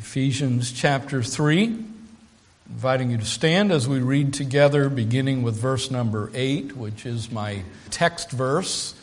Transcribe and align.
Ephesians 0.00 0.72
chapter 0.72 1.22
3. 1.22 1.76
Inviting 2.70 3.10
you 3.10 3.18
to 3.18 3.24
stand 3.26 3.70
as 3.70 3.86
we 3.86 3.98
read 3.98 4.32
together, 4.32 4.88
beginning 4.88 5.42
with 5.42 5.56
verse 5.56 5.90
number 5.90 6.30
8, 6.32 6.74
which 6.74 7.04
is 7.04 7.30
my 7.30 7.62
text 7.90 8.30
verse, 8.30 8.94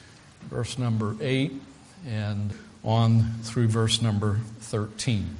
verse 0.49 0.79
number 0.79 1.15
8, 1.21 1.53
and 2.07 2.51
on 2.83 3.31
through 3.43 3.67
verse 3.67 4.01
number 4.01 4.39
13. 4.61 5.37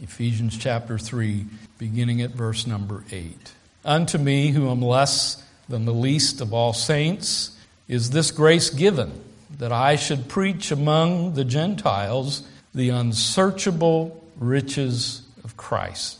Ephesians 0.00 0.56
chapter 0.56 0.96
3, 0.96 1.44
beginning 1.76 2.22
at 2.22 2.30
verse 2.30 2.66
number 2.66 3.04
8. 3.12 3.52
Unto 3.84 4.16
me, 4.16 4.52
who 4.52 4.70
am 4.70 4.80
less 4.80 5.44
than 5.68 5.84
the 5.84 5.92
least 5.92 6.40
of 6.40 6.54
all 6.54 6.72
saints, 6.72 7.54
is 7.88 8.08
this 8.08 8.30
grace 8.30 8.70
given, 8.70 9.12
that 9.58 9.70
I 9.70 9.96
should 9.96 10.30
preach 10.30 10.70
among 10.70 11.34
the 11.34 11.44
Gentiles 11.44 12.42
the 12.74 12.88
unsearchable 12.88 14.21
riches 14.42 15.22
of 15.44 15.56
Christ, 15.56 16.18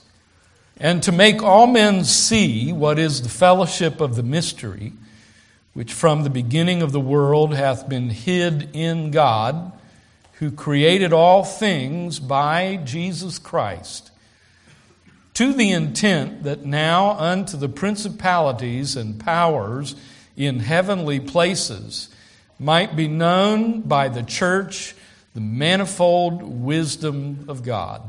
and 0.79 1.03
to 1.03 1.13
make 1.13 1.43
all 1.43 1.67
men 1.67 2.05
see 2.05 2.73
what 2.73 2.99
is 2.99 3.23
the 3.23 3.29
fellowship 3.29 4.01
of 4.01 4.17
the 4.17 4.23
mystery, 4.23 4.93
which 5.75 5.93
from 5.93 6.23
the 6.23 6.31
beginning 6.31 6.83
of 6.83 6.93
the 6.93 7.01
world 7.01 7.55
hath 7.55 7.89
been 7.89 8.11
hid 8.11 8.71
in 8.73 9.11
God, 9.11 9.73
who 10.35 10.51
created 10.51 11.13
all 11.13 11.45
things 11.45 12.19
by 12.19 12.81
Jesus 12.85 13.39
Christ, 13.39 14.11
to 15.35 15.53
the 15.53 15.71
intent 15.71 16.43
that 16.43 16.65
now 16.65 17.13
unto 17.13 17.57
the 17.57 17.69
principalities 17.69 18.97
and 18.97 19.19
powers 19.19 19.95
in 20.37 20.61
heavenly 20.61 21.21
places 21.21 22.09
might 22.59 22.97
be 22.97 23.09
known 23.09 23.81
by 23.81 24.09
the 24.09 24.23
church 24.23 24.95
the 25.35 25.41
manifold 25.41 26.43
wisdom 26.43 27.47
of 27.49 27.63
God. 27.63 28.03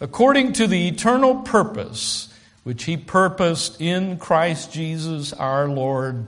According 0.00 0.54
to 0.54 0.66
the 0.66 0.88
eternal 0.88 1.36
purpose 1.36 2.28
which 2.62 2.84
He 2.84 2.96
purposed 2.96 3.80
in 3.80 4.16
Christ 4.16 4.72
Jesus 4.72 5.32
our 5.34 5.68
Lord, 5.68 6.26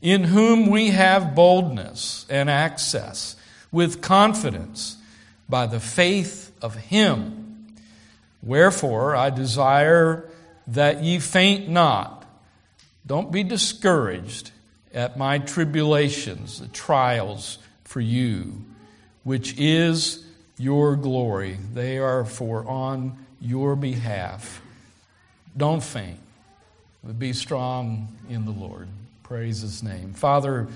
in 0.00 0.24
whom 0.24 0.70
we 0.70 0.90
have 0.90 1.34
boldness 1.34 2.26
and 2.30 2.48
access 2.48 3.34
with 3.72 4.00
confidence 4.00 4.96
by 5.48 5.66
the 5.66 5.80
faith 5.80 6.52
of 6.62 6.76
Him. 6.76 7.66
Wherefore, 8.42 9.16
I 9.16 9.30
desire 9.30 10.30
that 10.68 11.02
ye 11.02 11.18
faint 11.18 11.68
not. 11.68 12.24
Don't 13.06 13.32
be 13.32 13.42
discouraged 13.42 14.52
at 14.92 15.18
my 15.18 15.38
tribulations, 15.38 16.60
the 16.60 16.68
trials 16.68 17.58
for 17.82 18.00
you 18.00 18.64
which 19.24 19.58
is 19.58 20.24
your 20.56 20.96
glory. 20.96 21.58
They 21.72 21.98
are 21.98 22.24
for 22.24 22.66
on 22.66 23.18
your 23.40 23.74
behalf. 23.74 24.62
Don't 25.56 25.82
faint, 25.82 26.18
but 27.02 27.18
be 27.18 27.32
strong 27.32 28.08
in 28.28 28.44
the 28.44 28.52
Lord. 28.52 28.88
Praise 29.22 29.60
his 29.60 29.82
name. 29.82 30.12
Father, 30.12 30.68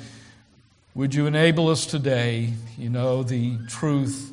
would 0.95 1.15
you 1.15 1.27
enable 1.27 1.69
us 1.69 1.87
today, 1.87 2.55
you 2.77 2.89
know, 2.89 3.23
the 3.23 3.59
truth 3.69 4.33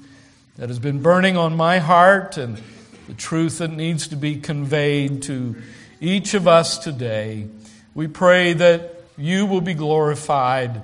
that 0.58 0.70
has 0.70 0.80
been 0.80 1.02
burning 1.02 1.38
on 1.38 1.56
my 1.56 1.80
heart 1.80 2.38
and 2.38 2.62
the 3.08 3.14
truth 3.14 3.60
that 3.60 3.72
needs 3.72 4.08
to 4.08 4.16
be 4.16 4.38
conveyed 4.38 5.22
to 5.24 5.56
each 6.00 6.34
of 6.34 6.48
us 6.48 6.78
today. 6.78 7.48
We 7.94 8.08
pray 8.08 8.54
that 8.54 9.02
you 9.18 9.46
will 9.46 9.62
be 9.62 9.74
glorified 9.74 10.82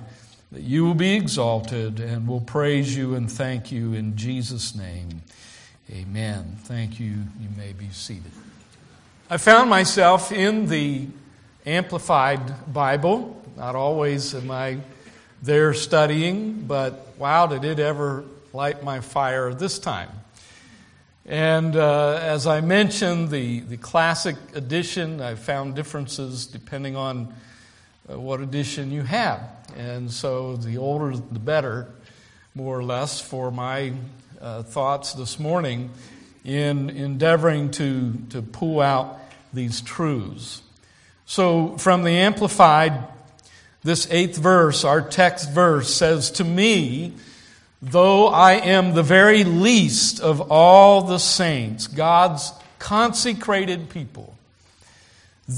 that 0.52 0.62
you 0.62 0.84
will 0.84 0.94
be 0.94 1.14
exalted 1.14 1.98
and 1.98 2.28
we'll 2.28 2.40
praise 2.40 2.94
you 2.94 3.14
and 3.14 3.32
thank 3.32 3.72
you 3.72 3.94
in 3.94 4.16
Jesus' 4.16 4.74
name. 4.74 5.22
Amen. 5.90 6.56
Thank 6.64 7.00
you. 7.00 7.10
You 7.40 7.48
may 7.56 7.72
be 7.72 7.88
seated. 7.88 8.30
I 9.30 9.38
found 9.38 9.70
myself 9.70 10.30
in 10.30 10.66
the 10.66 11.06
Amplified 11.64 12.72
Bible. 12.72 13.42
Not 13.56 13.74
always 13.74 14.34
am 14.34 14.50
I 14.50 14.78
there 15.42 15.72
studying, 15.72 16.64
but 16.66 17.08
wow, 17.16 17.46
did 17.46 17.64
it 17.64 17.78
ever 17.78 18.24
light 18.52 18.84
my 18.84 19.00
fire 19.00 19.54
this 19.54 19.78
time. 19.78 20.10
And 21.24 21.76
uh, 21.76 22.18
as 22.20 22.46
I 22.46 22.60
mentioned, 22.60 23.30
the, 23.30 23.60
the 23.60 23.78
classic 23.78 24.36
edition, 24.54 25.22
I 25.22 25.34
found 25.34 25.76
differences 25.76 26.46
depending 26.46 26.94
on 26.94 27.32
uh, 28.10 28.18
what 28.18 28.40
edition 28.40 28.90
you 28.90 29.02
have. 29.02 29.40
And 29.76 30.10
so 30.10 30.56
the 30.56 30.78
older 30.78 31.16
the 31.16 31.38
better, 31.38 31.88
more 32.54 32.78
or 32.78 32.84
less, 32.84 33.20
for 33.20 33.50
my 33.50 33.92
uh, 34.40 34.62
thoughts 34.62 35.12
this 35.12 35.38
morning 35.38 35.90
in 36.44 36.90
endeavoring 36.90 37.70
to, 37.72 38.14
to 38.30 38.42
pull 38.42 38.80
out 38.80 39.18
these 39.52 39.80
truths. 39.80 40.62
So 41.26 41.78
from 41.78 42.02
the 42.02 42.10
Amplified, 42.10 42.92
this 43.82 44.10
eighth 44.10 44.36
verse, 44.36 44.84
our 44.84 45.00
text 45.00 45.50
verse, 45.50 45.94
says, 45.94 46.32
To 46.32 46.44
me, 46.44 47.14
though 47.80 48.28
I 48.28 48.54
am 48.54 48.94
the 48.94 49.02
very 49.02 49.44
least 49.44 50.20
of 50.20 50.50
all 50.50 51.02
the 51.02 51.18
saints, 51.18 51.86
God's 51.86 52.52
consecrated 52.78 53.88
people, 53.88 54.36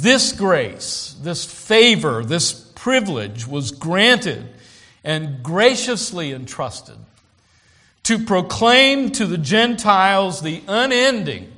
this 0.03 0.33
grace, 0.33 1.17
this 1.21 1.45
favor, 1.45 2.25
this 2.25 2.53
privilege 2.53 3.47
was 3.47 3.71
granted 3.71 4.47
and 5.03 5.43
graciously 5.43 6.33
entrusted 6.33 6.97
to 8.05 8.19
proclaim 8.19 9.11
to 9.11 9.27
the 9.27 9.39
Gentiles 9.39 10.41
the 10.41 10.63
unending, 10.69 11.53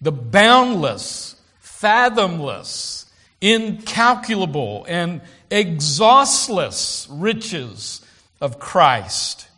the 0.00 0.12
boundless, 0.12 1.36
fathomless, 1.60 3.06
incalculable, 3.40 4.84
and 4.88 5.20
exhaustless 5.50 7.06
riches 7.10 8.00
of 8.40 8.58
Christ, 8.58 9.48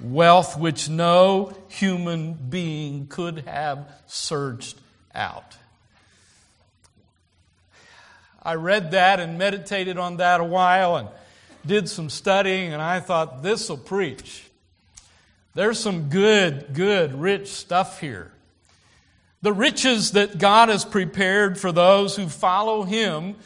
wealth 0.00 0.58
which 0.58 0.88
no 0.88 1.56
human 1.68 2.34
being 2.34 3.06
could 3.08 3.38
have 3.46 3.88
searched 4.06 4.76
out. 5.14 5.56
I 8.44 8.56
read 8.56 8.90
that 8.90 9.20
and 9.20 9.38
meditated 9.38 9.96
on 9.98 10.18
that 10.18 10.40
a 10.40 10.44
while 10.44 10.96
and 10.96 11.08
did 11.64 11.88
some 11.88 12.10
studying, 12.10 12.72
and 12.72 12.82
I 12.82 13.00
thought, 13.00 13.42
this 13.42 13.68
will 13.68 13.78
preach. 13.78 14.44
There's 15.54 15.78
some 15.78 16.08
good, 16.10 16.74
good, 16.74 17.14
rich 17.14 17.48
stuff 17.48 18.00
here. 18.00 18.32
The 19.40 19.52
riches 19.52 20.12
that 20.12 20.38
God 20.38 20.68
has 20.68 20.84
prepared 20.84 21.58
for 21.58 21.72
those 21.72 22.16
who 22.16 22.28
follow 22.28 22.82
Him 22.82 23.36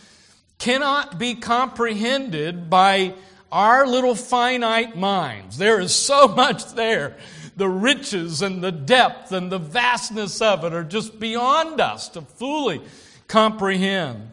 cannot 0.58 1.18
be 1.18 1.34
comprehended 1.34 2.68
by 2.68 3.14
our 3.52 3.86
little 3.86 4.14
finite 4.14 4.96
minds. 4.96 5.58
There 5.58 5.80
is 5.80 5.94
so 5.94 6.28
much 6.36 6.72
there. 6.74 7.16
The 7.56 7.68
riches 7.68 8.42
and 8.42 8.62
the 8.62 8.72
depth 8.72 9.32
and 9.32 9.50
the 9.50 9.58
vastness 9.58 10.40
of 10.40 10.64
it 10.64 10.72
are 10.72 10.84
just 10.84 11.18
beyond 11.18 11.80
us 11.80 12.08
to 12.10 12.22
fully 12.22 12.80
comprehend. 13.26 14.30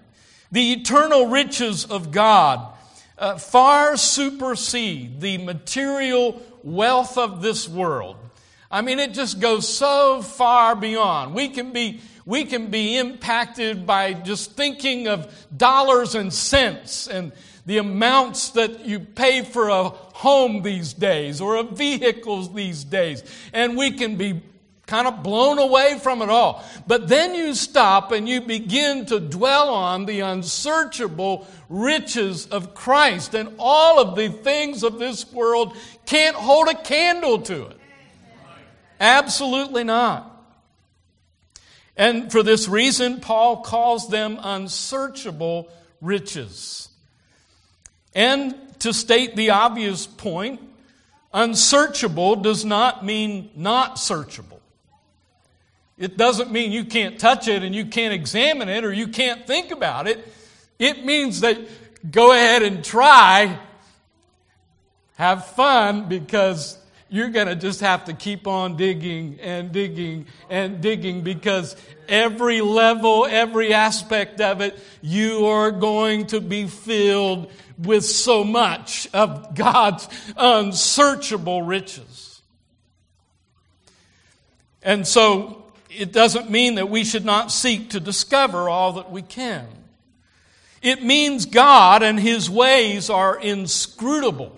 The 0.56 0.72
eternal 0.72 1.28
riches 1.28 1.84
of 1.84 2.12
God 2.12 2.66
uh, 3.18 3.38
far 3.38 3.98
supersede 3.98 5.20
the 5.20 5.38
material 5.38 6.42
wealth 6.64 7.18
of 7.18 7.42
this 7.42 7.68
world. 7.68 8.16
I 8.72 8.80
mean, 8.80 9.00
it 9.00 9.14
just 9.14 9.42
goes 9.42 9.68
so 9.68 10.22
far 10.22 10.74
beyond. 10.78 11.36
We 11.36 11.50
can 11.50 11.74
be, 11.74 12.00
we 12.26 12.46
can 12.46 12.68
be 12.68 12.96
impacted 12.96 13.86
by 13.86 14.14
just 14.14 14.54
thinking 14.54 15.10
of 15.10 15.30
dollars 15.58 16.16
and 16.16 16.32
cents 16.32 17.08
and 17.08 17.34
the 17.66 17.80
amounts 17.80 18.52
that 18.52 18.86
you 18.86 19.02
pay 19.02 19.42
for 19.42 19.68
a 19.68 19.90
home 19.90 20.62
these 20.62 20.94
days 20.94 21.42
or 21.42 21.58
a 21.58 21.64
vehicle 21.64 22.44
these 22.44 22.86
days. 22.86 23.26
And 23.52 23.76
we 23.76 23.92
can 23.92 24.16
be 24.16 24.42
kind 24.86 25.08
of 25.08 25.24
blown 25.24 25.58
away 25.58 26.00
from 26.00 26.22
it 26.22 26.30
all. 26.30 26.64
But 26.86 27.08
then 27.08 27.34
you 27.34 27.54
stop 27.56 28.12
and 28.12 28.30
you 28.30 28.42
begin 28.42 29.06
to 29.08 29.20
dwell 29.20 29.70
on 29.70 30.06
the 30.06 30.20
unsearchable 30.20 31.48
riches 31.70 32.46
of 32.48 32.76
Christ, 32.76 33.34
and 33.34 33.56
all 33.58 34.00
of 34.00 34.16
the 34.16 34.30
things 34.30 34.84
of 34.84 35.00
this 35.00 35.32
world 35.32 35.76
can't 36.06 36.36
hold 36.36 36.68
a 36.68 36.76
candle 36.76 37.42
to 37.42 37.68
it. 37.68 37.78
Absolutely 39.00 39.84
not. 39.84 40.32
And 41.98 42.32
for 42.32 42.44
this 42.44 42.68
reason, 42.68 43.22
Paul 43.22 43.62
calls 43.62 44.10
them 44.10 44.38
unsearchable 44.42 45.70
riches. 46.02 46.90
And 48.14 48.56
to 48.80 48.94
state 48.94 49.36
the 49.36 49.52
obvious 49.52 50.06
point, 50.06 50.62
unsearchable 51.34 52.36
does 52.38 52.64
not 52.66 53.04
mean 53.04 53.50
not 53.56 53.96
searchable. 53.96 54.60
It 55.98 56.18
doesn't 56.18 56.52
mean 56.52 56.72
you 56.72 56.86
can't 56.86 57.18
touch 57.18 57.48
it 57.48 57.64
and 57.64 57.74
you 57.74 57.86
can't 57.86 58.14
examine 58.14 58.68
it 58.68 58.84
or 58.84 58.92
you 58.92 59.08
can't 59.08 59.48
think 59.48 59.72
about 59.72 60.08
it. 60.08 60.26
It 60.78 61.06
means 61.06 61.42
that 61.42 61.58
go 62.12 62.32
ahead 62.34 62.64
and 62.64 62.84
try, 62.84 63.58
have 65.16 65.46
fun, 65.48 66.10
because 66.10 66.78
you're 67.10 67.30
going 67.30 67.48
to 67.48 67.56
just 67.56 67.80
have 67.80 68.06
to 68.06 68.14
keep 68.14 68.46
on 68.46 68.76
digging 68.76 69.40
and 69.40 69.72
digging 69.72 70.26
and 70.50 70.82
digging 70.82 71.22
because 71.22 71.78
every 72.10 72.60
level, 72.60 73.26
every 73.26 73.74
aspect 73.74 74.42
of 74.42 74.60
it, 74.60 74.78
you 75.02 75.46
are 75.46 75.72
going 75.72 76.28
to 76.28 76.42
be 76.42 76.68
filled 76.68 77.52
with 77.78 78.04
so 78.04 78.44
much 78.44 79.08
of 79.14 79.56
God's 79.56 80.10
unsearchable 80.36 81.62
riches. 81.62 82.42
And 84.84 85.08
so 85.08 85.65
it 85.98 86.12
doesn't 86.12 86.50
mean 86.50 86.76
that 86.76 86.90
we 86.90 87.04
should 87.04 87.26
not 87.26 87.52
seek 87.52 87.92
to 87.92 88.00
discover 88.00 88.70
all 88.70 88.94
that 88.94 89.12
we 89.12 89.22
can. 89.22 89.68
It 90.82 91.04
means 91.04 91.46
God 91.46 92.04
and 92.04 92.20
His 92.20 92.50
ways 92.50 93.10
are 93.10 93.40
inscrutable. 93.40 94.58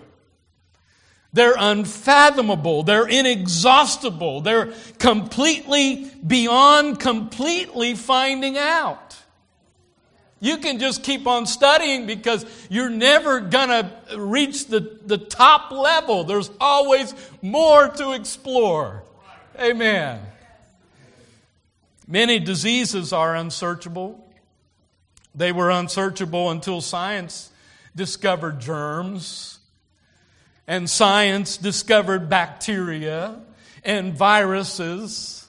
They're 1.32 1.56
unfathomable. 1.58 2.82
They're 2.82 3.06
inexhaustible. 3.06 4.40
They're 4.40 4.72
completely 4.98 6.10
beyond 6.26 7.00
completely 7.00 7.94
finding 7.94 8.56
out. 8.58 9.16
You 10.40 10.58
can 10.58 10.78
just 10.78 11.02
keep 11.02 11.26
on 11.26 11.46
studying 11.46 12.06
because 12.06 12.46
you're 12.70 12.90
never 12.90 13.40
going 13.40 13.68
to 13.68 14.18
reach 14.18 14.66
the, 14.68 14.98
the 15.04 15.18
top 15.18 15.72
level. 15.72 16.24
There's 16.24 16.50
always 16.60 17.12
more 17.42 17.88
to 17.88 18.12
explore. 18.12 19.02
Amen. 19.58 20.20
Many 22.10 22.38
diseases 22.38 23.12
are 23.12 23.36
unsearchable. 23.36 24.26
They 25.34 25.52
were 25.52 25.70
unsearchable 25.70 26.50
until 26.50 26.80
science 26.80 27.50
discovered 27.94 28.60
germs, 28.60 29.58
and 30.66 30.88
science 30.88 31.58
discovered 31.58 32.30
bacteria 32.30 33.38
and 33.84 34.14
viruses, 34.14 35.46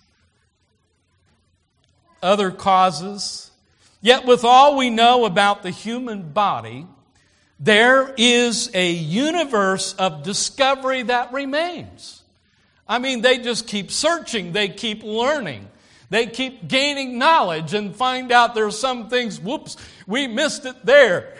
other 2.21 2.51
causes. 2.51 3.51
Yet, 4.01 4.25
with 4.25 4.43
all 4.43 4.75
we 4.75 4.89
know 4.89 5.23
about 5.23 5.63
the 5.63 5.71
human 5.71 6.31
body, 6.33 6.85
there 7.57 8.13
is 8.17 8.69
a 8.73 8.91
universe 8.91 9.93
of 9.93 10.23
discovery 10.23 11.03
that 11.03 11.31
remains. 11.31 12.21
I 12.85 12.99
mean, 12.99 13.21
they 13.21 13.37
just 13.37 13.65
keep 13.65 13.91
searching, 13.91 14.51
they 14.51 14.67
keep 14.67 15.03
learning. 15.03 15.69
They 16.09 16.25
keep 16.25 16.67
gaining 16.67 17.19
knowledge 17.19 17.73
and 17.73 17.95
find 17.95 18.31
out 18.31 18.55
there's 18.55 18.77
some 18.77 19.09
things, 19.09 19.39
whoops, 19.39 19.77
we 20.07 20.27
missed 20.27 20.65
it 20.65 20.85
there. 20.85 21.35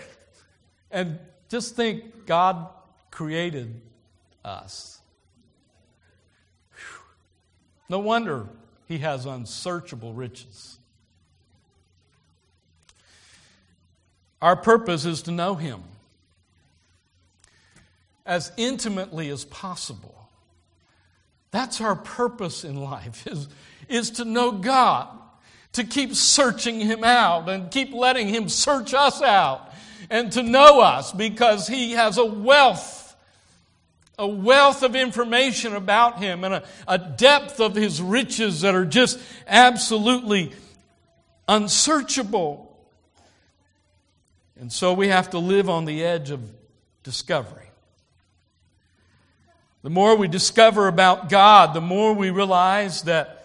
And 0.92 1.19
just 1.50 1.75
think 1.75 2.25
God 2.25 2.68
created 3.10 3.81
us. 4.45 5.00
No 7.89 8.00
wonder 8.00 8.48
he 8.88 9.00
has 9.00 9.25
unsearchable 9.25 10.13
riches. 10.13 10.77
Our 14.42 14.56
purpose 14.56 15.06
is 15.06 15.24
to 15.24 15.31
know 15.31 15.56
him 15.56 15.83
as 18.25 18.51
intimately 18.57 19.30
as 19.30 19.44
possible. 19.45 20.30
That's 21.51 21.81
our 21.81 21.95
purpose 21.95 22.63
in 22.63 22.75
life 22.75 23.25
is 23.27 23.48
is 23.89 24.12
to 24.12 24.25
know 24.25 24.51
God, 24.51 25.07
to 25.74 25.83
keep 25.83 26.15
searching 26.15 26.80
Him 26.80 27.03
out 27.03 27.50
and 27.50 27.69
keep 27.71 27.94
letting 27.94 28.27
Him 28.27 28.50
search 28.50 28.94
us 28.94 29.21
out 29.21 29.74
and 30.09 30.31
to 30.33 30.44
know 30.44 30.80
us 30.80 31.12
because 31.12 31.68
He 31.68 31.91
has 31.91 32.18
a 32.18 32.25
wealth, 32.25 33.15
a 34.18 34.27
wealth 34.27 34.83
of 34.83 34.95
information 34.95 35.75
about 35.75 36.19
Him 36.19 36.44
and 36.44 36.56
a, 36.56 36.63
a 36.88 36.97
depth 36.97 37.59
of 37.59 37.75
His 37.75 38.01
riches 38.01 38.62
that 38.62 38.75
are 38.75 38.86
just 38.86 39.19
absolutely 39.47 40.53
unsearchable. 41.47 42.65
And 44.59 44.71
so 44.71 44.94
we 44.94 45.07
have 45.07 45.30
to 45.31 45.39
live 45.39 45.69
on 45.69 45.86
the 45.86 46.03
edge 46.03 46.31
of 46.31 46.41
discovery. 47.03 47.65
The 49.81 49.89
more 49.89 50.15
we 50.18 50.27
discover 50.27 50.88
about 50.88 51.30
God, 51.30 51.74
the 51.74 51.81
more 51.81 52.13
we 52.13 52.31
realize 52.31 53.03
that 53.03 53.38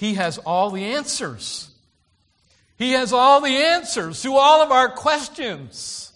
he 0.00 0.14
has 0.14 0.38
all 0.38 0.70
the 0.70 0.82
answers. 0.82 1.68
He 2.78 2.92
has 2.92 3.12
all 3.12 3.42
the 3.42 3.54
answers 3.54 4.22
to 4.22 4.34
all 4.34 4.62
of 4.62 4.70
our 4.72 4.88
questions. 4.88 6.10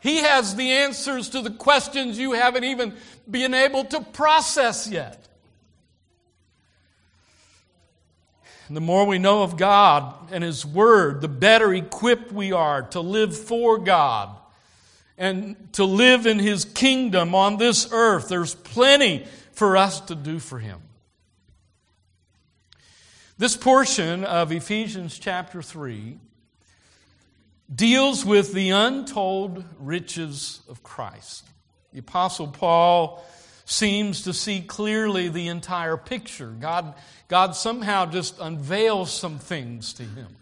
He 0.00 0.18
has 0.18 0.54
the 0.54 0.70
answers 0.70 1.30
to 1.30 1.40
the 1.40 1.50
questions 1.50 2.18
you 2.18 2.32
haven't 2.32 2.64
even 2.64 2.92
been 3.28 3.54
able 3.54 3.86
to 3.86 4.02
process 4.02 4.86
yet. 4.86 5.26
The 8.68 8.82
more 8.82 9.06
we 9.06 9.18
know 9.18 9.44
of 9.44 9.56
God 9.56 10.30
and 10.30 10.44
His 10.44 10.66
Word, 10.66 11.22
the 11.22 11.28
better 11.28 11.72
equipped 11.72 12.32
we 12.32 12.52
are 12.52 12.82
to 12.82 13.00
live 13.00 13.34
for 13.34 13.78
God 13.78 14.28
and 15.16 15.56
to 15.72 15.86
live 15.86 16.26
in 16.26 16.38
His 16.38 16.66
kingdom 16.66 17.34
on 17.34 17.56
this 17.56 17.90
earth. 17.92 18.28
There's 18.28 18.54
plenty 18.54 19.24
for 19.52 19.78
us 19.78 20.00
to 20.02 20.14
do 20.14 20.38
for 20.38 20.58
Him. 20.58 20.80
This 23.38 23.54
portion 23.54 24.24
of 24.24 24.50
Ephesians 24.50 25.18
chapter 25.18 25.60
3 25.60 26.16
deals 27.74 28.24
with 28.24 28.54
the 28.54 28.70
untold 28.70 29.62
riches 29.78 30.62
of 30.70 30.82
Christ. 30.82 31.44
The 31.92 31.98
Apostle 31.98 32.48
Paul 32.48 33.22
seems 33.66 34.22
to 34.22 34.32
see 34.32 34.62
clearly 34.62 35.28
the 35.28 35.48
entire 35.48 35.98
picture. 35.98 36.48
God, 36.48 36.94
God 37.28 37.54
somehow 37.54 38.06
just 38.06 38.40
unveils 38.40 39.12
some 39.12 39.38
things 39.38 39.92
to 39.94 40.04
him. 40.04 40.34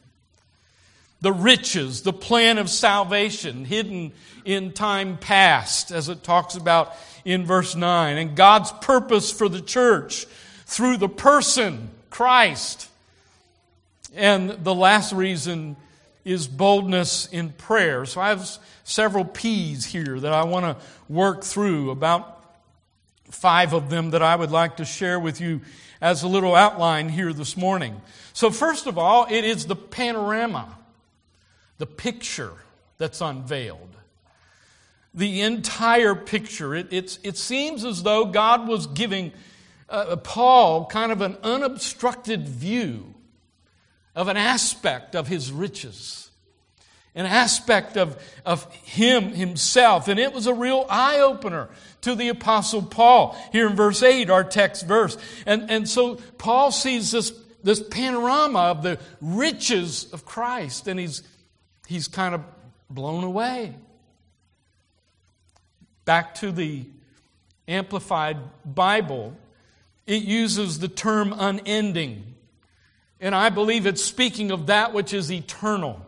The 1.21 1.33
riches, 1.33 2.03
the 2.03 2.13
plan 2.13 2.59
of 2.59 2.71
salvation 2.71 3.65
hidden 3.65 4.13
in 4.45 4.73
time 4.73 5.19
past, 5.19 5.91
as 5.91 6.09
it 6.09 6.23
talks 6.23 6.55
about 6.55 6.95
in 7.25 7.45
verse 7.45 7.75
9, 7.75 8.19
and 8.19 8.37
God's 8.37 8.71
purpose 8.71 9.33
for 9.33 9.49
the 9.49 9.63
church 9.63 10.27
through 10.67 10.99
the 10.99 11.09
person 11.09 11.91
Christ. 12.15 12.89
And 14.15 14.51
the 14.51 14.73
last 14.73 15.13
reason 15.13 15.75
is 16.25 16.47
boldness 16.47 17.27
in 17.27 17.51
prayer. 17.51 18.07
So 18.07 18.21
I 18.21 18.29
have 18.29 18.49
several 18.85 19.25
P's 19.25 19.85
here 19.85 20.21
that 20.21 20.33
I 20.33 20.45
want 20.45 20.65
to 20.65 20.85
work 21.09 21.43
through, 21.43 21.91
about 21.91 22.41
five 23.33 23.73
of 23.73 23.91
them 23.91 24.11
that 24.11 24.23
I 24.23 24.37
would 24.37 24.53
like 24.53 24.77
to 24.77 24.85
share 24.85 25.19
with 25.19 25.41
you 25.41 25.63
as 26.01 26.23
a 26.23 26.29
little 26.29 26.55
outline 26.55 27.09
here 27.09 27.33
this 27.33 27.57
morning. 27.57 28.01
So, 28.33 28.53
first 28.53 28.87
of 28.87 28.97
all, 28.97 29.27
it 29.29 29.45
is 29.45 29.67
the 29.67 29.75
panorama, 29.75 30.69
the 31.79 31.87
picture 31.87 32.53
that's 32.97 33.21
unveiled. 33.23 33.97
The 35.15 35.41
entire 35.41 36.15
picture. 36.15 36.77
It, 36.77 36.93
it 36.93 37.37
seems 37.37 37.85
as 37.85 38.05
though 38.05 38.27
God 38.27 38.69
was 38.69 38.87
giving 38.87 39.33
uh, 39.89 40.17
Paul 40.17 40.87
kind 40.87 41.13
of 41.13 41.21
an 41.21 41.37
unobstructed 41.43 42.49
view 42.49 43.15
of 44.15 44.29
an 44.29 44.37
aspect 44.37 45.15
of 45.15 45.29
his 45.29 45.51
riches, 45.51 46.31
an 47.15 47.27
aspect 47.27 47.97
of, 47.97 48.21
of 48.47 48.73
him 48.75 49.31
himself. 49.31 50.09
And 50.09 50.19
it 50.21 50.33
was 50.33 50.47
a 50.47 50.55
real 50.55 50.87
eye 50.89 51.21
opener 51.21 51.69
to 52.03 52.15
the 52.15 52.29
Apostle 52.29 52.83
Paul 52.83 53.37
here 53.53 53.67
in 53.67 53.77
verse 53.77 54.03
8, 54.03 54.31
our 54.31 54.45
text 54.45 54.87
verse. 54.87 55.17
And, 55.47 55.71
and 55.71 55.89
so 55.89 56.17
Paul 56.39 56.71
sees 56.71 57.11
this, 57.11 57.33
this 57.63 57.83
panorama 57.83 58.61
of 58.61 58.83
the 58.83 58.99
riches 59.21 60.13
of 60.13 60.25
Christ, 60.25 60.87
and 60.87 61.01
he's, 61.01 61.23
he's 61.87 62.09
kind 62.09 62.35
of 62.35 62.43
blown 62.91 63.25
away. 63.25 63.75
Back 66.05 66.35
to 66.37 66.53
the 66.53 66.85
Amplified 67.67 68.37
Bible, 68.65 69.35
it 70.07 70.23
uses 70.23 70.79
the 70.79 70.89
term 70.89 71.35
unending. 71.37 72.35
And 73.21 73.35
I 73.35 73.49
believe 73.49 73.87
it's 73.87 74.05
speaking 74.05 74.51
of 74.51 74.67
that 74.67 74.93
which 74.93 75.15
is 75.15 75.33
eternal. 75.33 76.05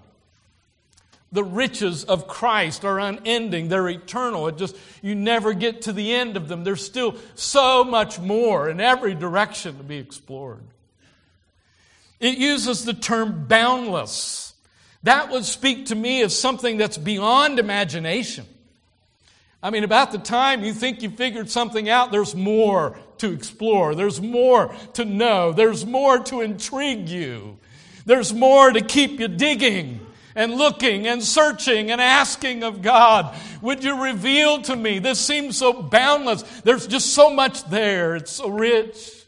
The 1.32 1.44
riches 1.44 2.04
of 2.04 2.28
Christ 2.28 2.84
are 2.84 3.00
unending, 3.00 3.68
they're 3.68 3.88
eternal. 3.88 4.48
It 4.48 4.58
just, 4.58 4.76
you 5.02 5.14
never 5.14 5.52
get 5.54 5.82
to 5.82 5.92
the 5.92 6.14
end 6.14 6.36
of 6.36 6.48
them. 6.48 6.64
There's 6.64 6.84
still 6.84 7.16
so 7.34 7.84
much 7.84 8.18
more 8.18 8.68
in 8.68 8.80
every 8.80 9.14
direction 9.14 9.76
to 9.78 9.82
be 9.82 9.96
explored. 9.96 10.62
It 12.20 12.38
uses 12.38 12.84
the 12.84 12.94
term 12.94 13.46
boundless. 13.46 14.54
That 15.02 15.30
would 15.30 15.44
speak 15.44 15.86
to 15.86 15.94
me 15.94 16.22
of 16.22 16.32
something 16.32 16.78
that's 16.78 16.98
beyond 16.98 17.58
imagination. 17.58 18.46
I 19.62 19.70
mean, 19.70 19.84
about 19.84 20.12
the 20.12 20.18
time 20.18 20.64
you 20.64 20.72
think 20.72 21.02
you 21.02 21.10
figured 21.10 21.50
something 21.50 21.88
out, 21.88 22.12
there's 22.12 22.34
more 22.34 22.98
to 23.18 23.32
explore. 23.32 23.94
There's 23.94 24.20
more 24.20 24.74
to 24.94 25.04
know. 25.04 25.52
There's 25.52 25.84
more 25.84 26.18
to 26.24 26.40
intrigue 26.42 27.08
you. 27.08 27.58
There's 28.04 28.32
more 28.32 28.70
to 28.70 28.80
keep 28.80 29.18
you 29.18 29.28
digging 29.28 30.00
and 30.36 30.54
looking 30.54 31.06
and 31.06 31.22
searching 31.22 31.90
and 31.90 32.00
asking 32.00 32.62
of 32.62 32.82
God, 32.82 33.34
would 33.62 33.82
you 33.82 34.04
reveal 34.04 34.60
to 34.62 34.76
me? 34.76 34.98
This 34.98 35.18
seems 35.18 35.56
so 35.56 35.82
boundless. 35.82 36.42
There's 36.60 36.86
just 36.86 37.14
so 37.14 37.30
much 37.30 37.64
there. 37.70 38.16
It's 38.16 38.32
so 38.32 38.50
rich. 38.50 39.24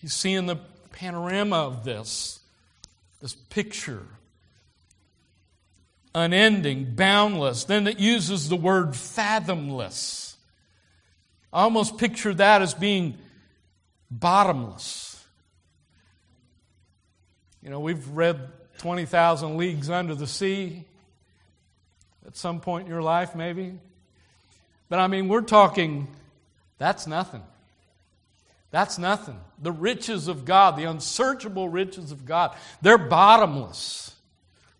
He's 0.00 0.12
seeing 0.12 0.46
the 0.46 0.56
panorama 0.92 1.56
of 1.56 1.82
this, 1.82 2.40
this 3.20 3.34
picture. 3.34 4.06
Unending, 6.16 6.94
boundless. 6.94 7.64
Then 7.64 7.86
it 7.86 8.00
uses 8.00 8.48
the 8.48 8.56
word 8.56 8.96
fathomless. 8.96 10.34
I 11.52 11.62
almost 11.62 11.98
picture 11.98 12.32
that 12.32 12.62
as 12.62 12.72
being 12.72 13.18
bottomless. 14.10 15.22
You 17.62 17.68
know, 17.68 17.80
we've 17.80 18.08
read 18.08 18.48
20,000 18.78 19.58
Leagues 19.58 19.90
Under 19.90 20.14
the 20.14 20.26
Sea 20.26 20.86
at 22.26 22.34
some 22.34 22.60
point 22.60 22.86
in 22.86 22.90
your 22.90 23.02
life, 23.02 23.34
maybe. 23.34 23.74
But 24.88 25.00
I 25.00 25.08
mean, 25.08 25.28
we're 25.28 25.42
talking, 25.42 26.08
that's 26.78 27.06
nothing. 27.06 27.42
That's 28.70 28.98
nothing. 28.98 29.38
The 29.60 29.70
riches 29.70 30.28
of 30.28 30.46
God, 30.46 30.78
the 30.78 30.84
unsearchable 30.84 31.68
riches 31.68 32.10
of 32.10 32.24
God, 32.24 32.56
they're 32.80 32.96
bottomless. 32.96 34.14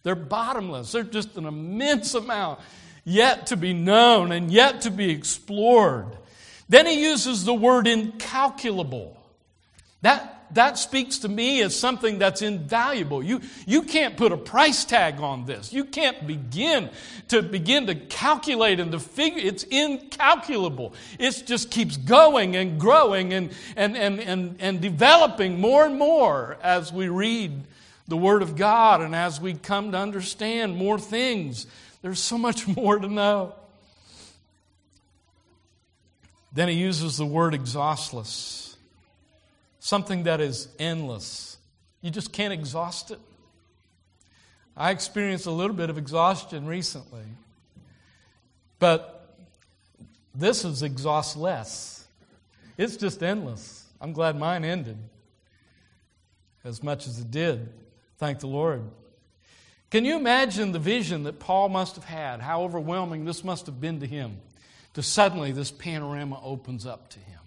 They're 0.06 0.14
bottomless. 0.14 0.92
They're 0.92 1.02
just 1.02 1.36
an 1.36 1.46
immense 1.46 2.14
amount 2.14 2.60
yet 3.04 3.48
to 3.48 3.56
be 3.56 3.72
known 3.72 4.30
and 4.30 4.52
yet 4.52 4.82
to 4.82 4.90
be 4.92 5.10
explored. 5.10 6.06
Then 6.68 6.86
he 6.86 7.02
uses 7.02 7.44
the 7.44 7.52
word 7.52 7.88
incalculable. 7.88 9.20
That 10.02 10.46
that 10.52 10.78
speaks 10.78 11.18
to 11.18 11.28
me 11.28 11.60
as 11.60 11.74
something 11.74 12.20
that's 12.20 12.40
invaluable. 12.40 13.20
You, 13.20 13.40
you 13.66 13.82
can't 13.82 14.16
put 14.16 14.30
a 14.30 14.36
price 14.36 14.84
tag 14.84 15.18
on 15.18 15.44
this. 15.44 15.72
You 15.72 15.84
can't 15.84 16.24
begin 16.24 16.88
to 17.26 17.42
begin 17.42 17.88
to 17.88 17.96
calculate 17.96 18.78
and 18.78 18.92
to 18.92 19.00
figure. 19.00 19.40
It's 19.42 19.64
incalculable. 19.64 20.94
It 21.18 21.42
just 21.46 21.72
keeps 21.72 21.96
going 21.96 22.54
and 22.54 22.78
growing 22.78 23.32
and, 23.32 23.50
and, 23.74 23.96
and, 23.96 24.20
and, 24.20 24.56
and 24.60 24.80
developing 24.80 25.60
more 25.60 25.84
and 25.84 25.98
more 25.98 26.58
as 26.62 26.92
we 26.92 27.08
read 27.08 27.64
the 28.08 28.16
Word 28.16 28.42
of 28.42 28.56
God 28.56 29.00
and 29.00 29.14
as 29.14 29.40
we 29.40 29.54
come 29.54 29.92
to 29.92 29.98
understand 29.98 30.76
more 30.76 30.98
things. 30.98 31.66
There's 32.02 32.20
so 32.20 32.38
much 32.38 32.66
more 32.76 32.98
to 32.98 33.08
know. 33.08 33.54
Then 36.52 36.68
he 36.68 36.74
uses 36.74 37.18
the 37.18 37.26
word 37.26 37.52
exhaustless 37.52 38.66
something 39.86 40.24
that 40.24 40.40
is 40.40 40.66
endless. 40.80 41.58
You 42.02 42.10
just 42.10 42.32
can't 42.32 42.52
exhaust 42.52 43.12
it. 43.12 43.20
I 44.76 44.90
experienced 44.90 45.46
a 45.46 45.52
little 45.52 45.76
bit 45.76 45.90
of 45.90 45.96
exhaustion 45.96 46.66
recently, 46.66 47.22
but 48.80 49.36
this 50.34 50.64
is 50.64 50.82
exhaustless. 50.82 52.04
It's 52.76 52.96
just 52.96 53.22
endless. 53.22 53.86
I'm 54.00 54.12
glad 54.12 54.36
mine 54.36 54.64
ended 54.64 54.98
as 56.64 56.82
much 56.82 57.06
as 57.06 57.20
it 57.20 57.30
did. 57.30 57.68
Thank 58.18 58.40
the 58.40 58.46
Lord. 58.46 58.82
Can 59.90 60.04
you 60.04 60.16
imagine 60.16 60.72
the 60.72 60.78
vision 60.78 61.24
that 61.24 61.38
Paul 61.38 61.68
must 61.68 61.94
have 61.96 62.04
had? 62.04 62.40
How 62.40 62.62
overwhelming 62.62 63.24
this 63.24 63.44
must 63.44 63.66
have 63.66 63.80
been 63.80 64.00
to 64.00 64.06
him 64.06 64.38
to 64.94 65.02
suddenly 65.02 65.52
this 65.52 65.70
panorama 65.70 66.40
opens 66.42 66.86
up 66.86 67.10
to 67.10 67.18
him. 67.20 67.38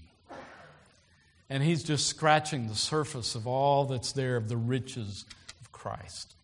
And 1.49 1.63
he's 1.63 1.83
just 1.83 2.05
scratching 2.05 2.67
the 2.67 2.75
surface 2.75 3.33
of 3.33 3.47
all 3.47 3.85
that's 3.85 4.11
there 4.11 4.35
of 4.35 4.49
the 4.49 4.57
riches 4.57 5.25
of 5.59 5.71
Christ. 5.71 6.35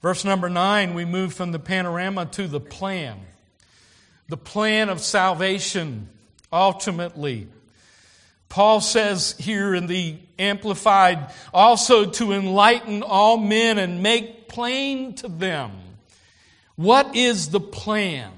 Verse 0.00 0.24
number 0.24 0.48
nine, 0.48 0.94
we 0.94 1.04
move 1.04 1.34
from 1.34 1.52
the 1.52 1.58
panorama 1.58 2.24
to 2.24 2.48
the 2.48 2.60
plan. 2.60 3.20
The 4.28 4.38
plan 4.38 4.88
of 4.88 5.00
salvation, 5.00 6.08
ultimately. 6.50 7.48
Paul 8.50 8.82
says 8.82 9.34
here 9.38 9.74
in 9.74 9.86
the 9.86 10.16
Amplified, 10.38 11.32
also 11.54 12.04
to 12.04 12.32
enlighten 12.32 13.02
all 13.02 13.38
men 13.38 13.78
and 13.78 14.02
make 14.02 14.48
plain 14.48 15.14
to 15.14 15.28
them. 15.28 15.70
What 16.76 17.16
is 17.16 17.48
the 17.48 17.60
plan? 17.60 18.32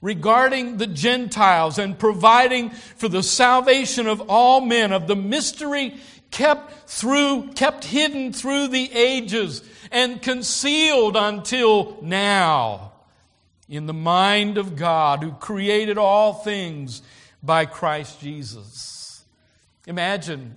regarding 0.00 0.76
the 0.76 0.86
Gentiles 0.86 1.78
and 1.78 1.98
providing 1.98 2.70
for 2.70 3.08
the 3.08 3.22
salvation 3.22 4.06
of 4.06 4.22
all 4.28 4.60
men, 4.60 4.92
of 4.92 5.06
the 5.06 5.16
mystery 5.16 5.96
kept 6.30 6.88
through, 6.88 7.50
kept 7.54 7.84
hidden 7.84 8.32
through 8.32 8.68
the 8.68 8.92
ages 8.92 9.62
and 9.90 10.20
concealed 10.22 11.16
until 11.16 11.98
now 12.02 12.92
in 13.68 13.86
the 13.86 13.94
mind 13.94 14.56
of 14.58 14.76
God 14.76 15.22
who 15.22 15.32
created 15.32 15.98
all 15.98 16.32
things 16.32 17.02
by 17.42 17.66
Christ 17.66 18.20
Jesus. 18.20 18.97
Imagine 19.88 20.54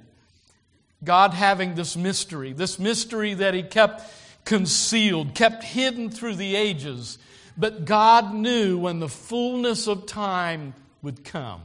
God 1.04 1.34
having 1.34 1.74
this 1.74 1.98
mystery, 1.98 2.54
this 2.54 2.78
mystery 2.78 3.34
that 3.34 3.56
He 3.56 3.64
kept 3.64 4.04
concealed, 4.46 5.34
kept 5.34 5.64
hidden 5.64 6.12
through 6.12 6.36
the 6.36 6.56
ages 6.56 7.18
but 7.58 7.86
God 7.86 8.34
knew 8.34 8.78
when 8.78 9.00
the 9.00 9.10
fullness 9.10 9.88
of 9.88 10.06
time 10.06 10.74
would 11.02 11.24
come. 11.24 11.62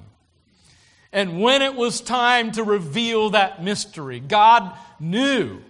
And 1.13 1.41
when 1.41 1.63
it 1.63 1.75
was 1.75 2.01
time 2.01 2.53
to 2.53 2.63
reveal 2.63 3.31
that 3.31 3.63
mystery, 3.63 4.21
God 4.21 4.77
knew. 5.01 5.63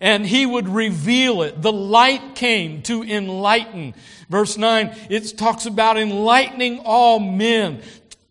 And 0.00 0.26
he 0.26 0.46
would 0.46 0.68
reveal 0.68 1.42
it. 1.42 1.60
The 1.60 1.72
light 1.72 2.34
came 2.34 2.82
to 2.82 3.02
enlighten. 3.02 3.94
Verse 4.28 4.56
9, 4.56 4.94
it 5.10 5.36
talks 5.36 5.66
about 5.66 5.98
enlightening 5.98 6.80
all 6.80 7.20
men, 7.20 7.82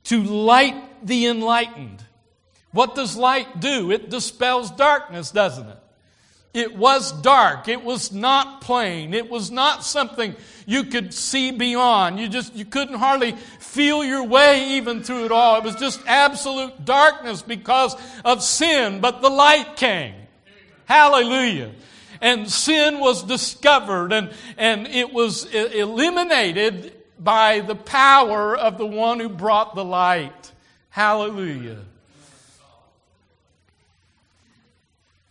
to 0.06 0.24
light 0.24 1.06
the 1.06 1.28
enlightened. 1.28 2.04
What 2.72 2.96
does 2.96 3.18
light 3.18 3.60
do? 3.60 3.92
It 3.92 4.10
dispels 4.10 4.72
darkness, 4.72 5.32
doesn't 5.32 5.68
it? 5.68 5.78
It 6.54 6.76
was 6.76 7.14
dark. 7.14 7.70
It 7.70 7.84
was 7.84 8.12
not 8.12 8.60
plain. 8.62 9.14
It 9.14 9.30
was 9.30 9.52
not 9.52 9.86
something 9.86 10.36
you 10.66 10.84
could 10.84 11.14
see 11.14 11.52
beyond. 11.52 12.20
You 12.20 12.28
just, 12.28 12.54
you 12.54 12.66
couldn't 12.66 12.96
hardly 12.96 13.34
feel 13.60 14.04
your 14.04 14.24
way 14.26 14.72
even 14.72 15.02
through 15.02 15.26
it 15.26 15.32
all. 15.32 15.58
It 15.58 15.64
was 15.64 15.76
just 15.76 16.02
absolute 16.06 16.84
darkness 16.84 17.42
because 17.42 17.96
of 18.26 18.44
sin, 18.44 19.00
but 19.00 19.22
the 19.22 19.30
light 19.30 19.78
came. 19.78 20.14
Hallelujah. 20.86 21.72
And 22.20 22.50
sin 22.50 23.00
was 23.00 23.24
discovered 23.24 24.12
and, 24.12 24.30
and 24.58 24.88
it 24.88 25.14
was 25.14 25.46
eliminated 25.46 26.94
by 27.18 27.62
the 27.62 27.76
power 27.76 28.58
of 28.58 28.78
the 28.78 28.86
one 28.86 29.22
who 29.22 29.30
brought 29.30 29.74
the 29.74 29.86
light. 29.86 30.52
Hallelujah. 30.90 31.80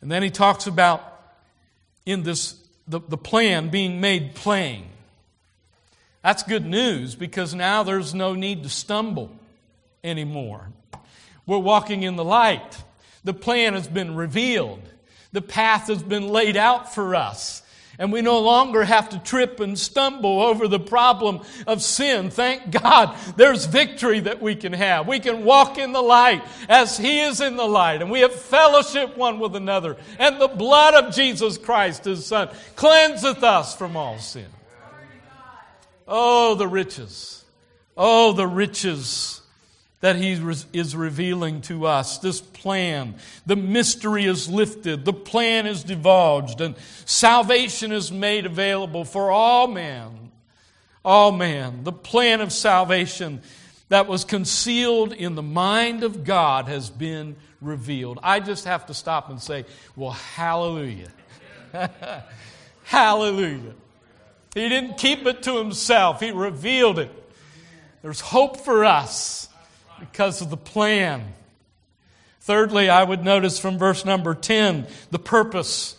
And 0.00 0.10
then 0.10 0.22
he 0.22 0.30
talks 0.30 0.66
about 0.66 1.20
in 2.06 2.22
this 2.22 2.56
the, 2.88 3.00
the 3.00 3.18
plan 3.18 3.68
being 3.68 4.00
made 4.00 4.34
plain. 4.34 4.86
That's 6.22 6.42
good 6.42 6.66
news 6.66 7.14
because 7.14 7.54
now 7.54 7.82
there's 7.82 8.14
no 8.14 8.34
need 8.34 8.64
to 8.64 8.68
stumble 8.68 9.30
anymore. 10.02 10.68
We're 11.46 11.58
walking 11.58 12.02
in 12.02 12.16
the 12.16 12.24
light. 12.24 12.82
The 13.24 13.34
plan 13.34 13.74
has 13.74 13.86
been 13.88 14.16
revealed. 14.16 14.82
The 15.32 15.42
path 15.42 15.86
has 15.86 16.02
been 16.02 16.28
laid 16.28 16.56
out 16.56 16.94
for 16.94 17.14
us 17.14 17.62
and 18.00 18.10
we 18.10 18.22
no 18.22 18.40
longer 18.40 18.82
have 18.82 19.10
to 19.10 19.18
trip 19.18 19.60
and 19.60 19.78
stumble 19.78 20.40
over 20.40 20.66
the 20.66 20.80
problem 20.80 21.42
of 21.66 21.82
sin. 21.82 22.30
Thank 22.30 22.70
God 22.70 23.14
there's 23.36 23.66
victory 23.66 24.20
that 24.20 24.40
we 24.40 24.56
can 24.56 24.72
have. 24.72 25.06
We 25.06 25.20
can 25.20 25.44
walk 25.44 25.76
in 25.76 25.92
the 25.92 26.00
light 26.00 26.42
as 26.66 26.96
He 26.96 27.20
is 27.20 27.42
in 27.42 27.56
the 27.56 27.66
light, 27.66 28.00
and 28.00 28.10
we 28.10 28.20
have 28.20 28.34
fellowship 28.34 29.18
one 29.18 29.38
with 29.38 29.54
another. 29.54 29.98
And 30.18 30.40
the 30.40 30.48
blood 30.48 30.94
of 30.94 31.14
Jesus 31.14 31.58
Christ, 31.58 32.06
His 32.06 32.24
Son, 32.24 32.48
cleanseth 32.74 33.42
us 33.42 33.76
from 33.76 33.98
all 33.98 34.18
sin. 34.18 34.46
Oh, 36.08 36.54
the 36.54 36.66
riches. 36.66 37.44
Oh, 37.98 38.32
the 38.32 38.46
riches 38.46 39.39
that 40.00 40.16
he 40.16 40.32
is 40.72 40.96
revealing 40.96 41.60
to 41.62 41.86
us. 41.86 42.18
This 42.18 42.40
plan, 42.40 43.16
the 43.44 43.56
mystery 43.56 44.24
is 44.24 44.48
lifted, 44.48 45.04
the 45.04 45.12
plan 45.12 45.66
is 45.66 45.84
divulged, 45.84 46.60
and 46.60 46.74
salvation 47.04 47.92
is 47.92 48.10
made 48.10 48.46
available 48.46 49.04
for 49.04 49.30
all 49.30 49.66
men. 49.66 50.32
All 51.04 51.32
men. 51.32 51.84
The 51.84 51.92
plan 51.92 52.40
of 52.40 52.52
salvation 52.52 53.42
that 53.90 54.06
was 54.06 54.24
concealed 54.24 55.12
in 55.12 55.34
the 55.34 55.42
mind 55.42 56.02
of 56.02 56.24
God 56.24 56.68
has 56.68 56.88
been 56.88 57.36
revealed. 57.60 58.18
I 58.22 58.40
just 58.40 58.64
have 58.64 58.86
to 58.86 58.94
stop 58.94 59.28
and 59.28 59.40
say, 59.40 59.66
well, 59.96 60.12
hallelujah. 60.12 61.08
hallelujah. 62.84 63.74
He 64.54 64.68
didn't 64.68 64.96
keep 64.96 65.26
it 65.26 65.42
to 65.42 65.58
himself, 65.58 66.20
he 66.20 66.30
revealed 66.30 66.98
it. 66.98 67.10
There's 68.02 68.20
hope 68.20 68.60
for 68.60 68.86
us 68.86 69.49
because 70.00 70.40
of 70.40 70.50
the 70.50 70.56
plan. 70.56 71.34
Thirdly, 72.40 72.88
I 72.88 73.04
would 73.04 73.22
notice 73.22 73.58
from 73.58 73.78
verse 73.78 74.04
number 74.04 74.34
10 74.34 74.86
the 75.10 75.18
purpose. 75.18 75.96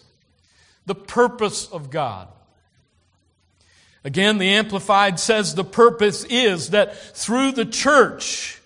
the 0.85 0.95
purpose 0.95 1.67
of 1.67 1.89
God. 1.89 2.27
Again, 4.03 4.39
the 4.39 4.49
Amplified 4.49 5.19
says 5.19 5.53
the 5.53 5.63
purpose 5.63 6.23
is 6.25 6.71
that 6.71 6.97
through 7.15 7.51
the 7.51 7.65
church, 7.65 8.59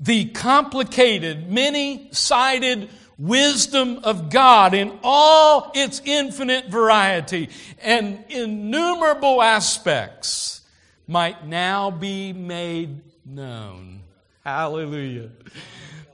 the 0.00 0.26
complicated, 0.26 1.48
many 1.48 2.08
sided 2.10 2.90
wisdom 3.18 4.00
of 4.02 4.30
God 4.30 4.74
in 4.74 4.98
all 5.04 5.70
its 5.76 6.02
infinite 6.04 6.66
variety 6.66 7.50
and 7.80 8.24
innumerable 8.28 9.40
aspects 9.40 10.62
might 11.06 11.46
now 11.46 11.92
be 11.92 12.32
made 12.32 13.00
known. 13.24 14.01
Hallelujah. 14.44 15.30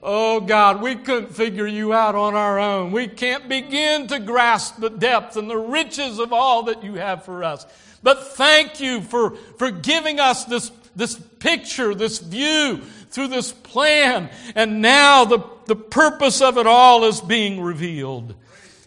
Oh 0.03 0.41
God, 0.41 0.83
we 0.83 0.95
couldn't 0.97 1.35
figure 1.35 1.67
you 1.67 1.93
out 1.93 2.15
on 2.15 2.35
our 2.35 2.59
own. 2.59 2.93
We 2.93 3.09
can't 3.09 3.49
begin 3.49 4.07
to 4.09 4.19
grasp 4.21 4.79
the 4.79 4.91
depth 4.91 5.37
and 5.37 5.49
the 5.49 5.57
riches 5.57 6.19
of 6.19 6.33
all 6.33 6.65
that 6.65 6.85
you 6.85 6.95
have 6.95 7.25
for 7.25 7.43
us. 7.43 7.67
But 8.03 8.29
thank 8.35 8.81
you 8.81 9.01
for, 9.01 9.35
for 9.59 9.71
giving 9.71 10.21
us 10.21 10.45
this, 10.45 10.71
this 10.95 11.17
picture, 11.17 11.95
this 11.95 12.19
view 12.19 12.83
through 13.11 13.29
this 13.29 13.51
plan. 13.51 14.31
And 14.55 14.83
now 14.83 15.25
the, 15.25 15.41
the 15.67 15.77
purpose 15.77 16.41
of 16.41 16.59
it 16.59 16.67
all 16.67 17.05
is 17.05 17.21
being 17.21 17.61
revealed. 17.61 18.35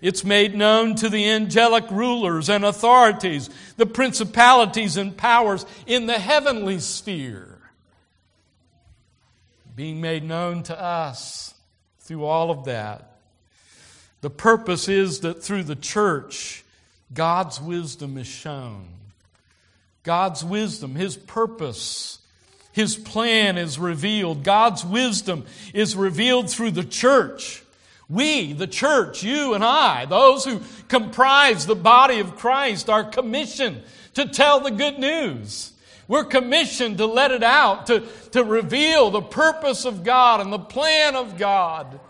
It's 0.01 0.23
made 0.23 0.55
known 0.55 0.95
to 0.95 1.09
the 1.09 1.29
angelic 1.29 1.89
rulers 1.91 2.47
and 2.47 2.63
authorities, 2.63 3.49
the 3.77 3.85
principalities 3.85 4.97
and 4.97 5.17
powers 5.17 5.65
in 5.85 6.05
the 6.05 6.19
heavenly 6.19 6.79
sphere. 6.79 7.50
Being 9.75 10.01
made 10.01 10.23
known 10.23 10.63
to 10.63 10.79
us 10.79 11.53
through 11.99 12.25
all 12.25 12.51
of 12.51 12.65
that. 12.65 13.17
The 14.21 14.29
purpose 14.29 14.87
is 14.87 15.21
that 15.21 15.43
through 15.43 15.63
the 15.63 15.75
church, 15.75 16.63
God's 17.13 17.59
wisdom 17.59 18.17
is 18.17 18.27
shown. 18.27 18.87
God's 20.03 20.43
wisdom, 20.43 20.95
His 20.95 21.15
purpose, 21.15 22.19
His 22.71 22.95
plan 22.95 23.57
is 23.57 23.79
revealed. 23.79 24.43
God's 24.43 24.85
wisdom 24.85 25.45
is 25.73 25.95
revealed 25.95 26.49
through 26.49 26.71
the 26.71 26.83
church. 26.83 27.63
We, 28.09 28.53
the 28.53 28.67
church, 28.67 29.23
you 29.23 29.53
and 29.53 29.63
I, 29.63 30.05
those 30.05 30.43
who 30.43 30.61
comprise 30.89 31.65
the 31.65 31.75
body 31.75 32.19
of 32.19 32.35
Christ, 32.35 32.89
are 32.89 33.05
commissioned 33.05 33.83
to 34.15 34.27
tell 34.27 34.59
the 34.59 34.71
good 34.71 34.99
news. 34.99 35.71
We're 36.11 36.25
commissioned 36.25 36.97
to 36.97 37.05
let 37.05 37.31
it 37.31 37.41
out, 37.41 37.87
to, 37.87 38.01
to 38.31 38.43
reveal 38.43 39.11
the 39.11 39.21
purpose 39.21 39.85
of 39.85 40.03
God 40.03 40.41
and 40.41 40.51
the 40.51 40.59
plan 40.59 41.15
of 41.15 41.37
God 41.37 42.01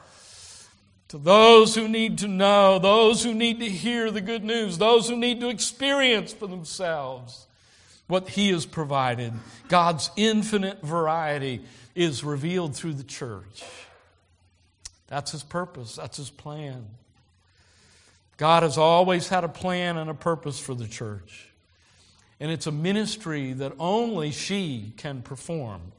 to 1.09 1.19
those 1.19 1.75
who 1.75 1.87
need 1.87 2.17
to 2.17 2.27
know, 2.27 2.79
those 2.79 3.23
who 3.23 3.31
need 3.31 3.59
to 3.59 3.69
hear 3.69 4.09
the 4.09 4.19
good 4.19 4.43
news, 4.43 4.79
those 4.79 5.07
who 5.07 5.15
need 5.15 5.39
to 5.41 5.49
experience 5.49 6.33
for 6.33 6.47
themselves 6.47 7.45
what 8.07 8.27
He 8.27 8.49
has 8.49 8.65
provided. 8.65 9.33
God's 9.67 10.09
infinite 10.15 10.81
variety 10.81 11.61
is 11.93 12.23
revealed 12.23 12.75
through 12.75 12.95
the 12.95 13.03
church. 13.03 13.63
That's 15.05 15.29
His 15.31 15.43
purpose, 15.43 15.97
that's 15.97 16.17
His 16.17 16.31
plan. 16.31 16.87
God 18.37 18.63
has 18.63 18.79
always 18.79 19.27
had 19.27 19.43
a 19.43 19.47
plan 19.47 19.97
and 19.97 20.09
a 20.09 20.15
purpose 20.15 20.59
for 20.59 20.73
the 20.73 20.87
church. 20.87 21.50
And 22.41 22.49
it's 22.49 22.65
a 22.65 22.71
ministry 22.71 23.53
that 23.53 23.73
only 23.77 24.31
she 24.31 24.93
can 24.97 25.21
perform. 25.21 25.91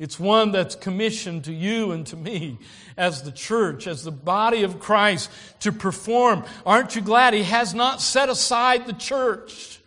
It's 0.00 0.18
one 0.18 0.50
that's 0.50 0.74
commissioned 0.74 1.44
to 1.44 1.52
you 1.52 1.92
and 1.92 2.04
to 2.08 2.16
me 2.16 2.58
as 2.96 3.22
the 3.22 3.30
church, 3.30 3.86
as 3.86 4.02
the 4.02 4.10
body 4.10 4.64
of 4.64 4.80
Christ 4.80 5.30
to 5.60 5.70
perform. 5.70 6.44
Aren't 6.66 6.96
you 6.96 7.02
glad 7.02 7.34
He 7.34 7.44
has 7.44 7.72
not 7.72 8.02
set 8.02 8.28
aside 8.28 8.86
the 8.86 8.94
church? 8.94 9.80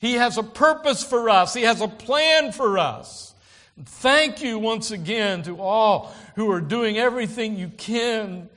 He 0.00 0.14
has 0.14 0.38
a 0.38 0.42
purpose 0.42 1.04
for 1.04 1.30
us, 1.30 1.54
He 1.54 1.62
has 1.62 1.80
a 1.80 1.86
plan 1.86 2.50
for 2.50 2.76
us. 2.76 3.32
Thank 3.80 4.42
you 4.42 4.58
once 4.58 4.90
again 4.90 5.44
to 5.44 5.60
all 5.60 6.12
who 6.34 6.50
are 6.50 6.60
doing 6.60 6.98
everything 6.98 7.56
you 7.56 7.68
can 7.68 8.48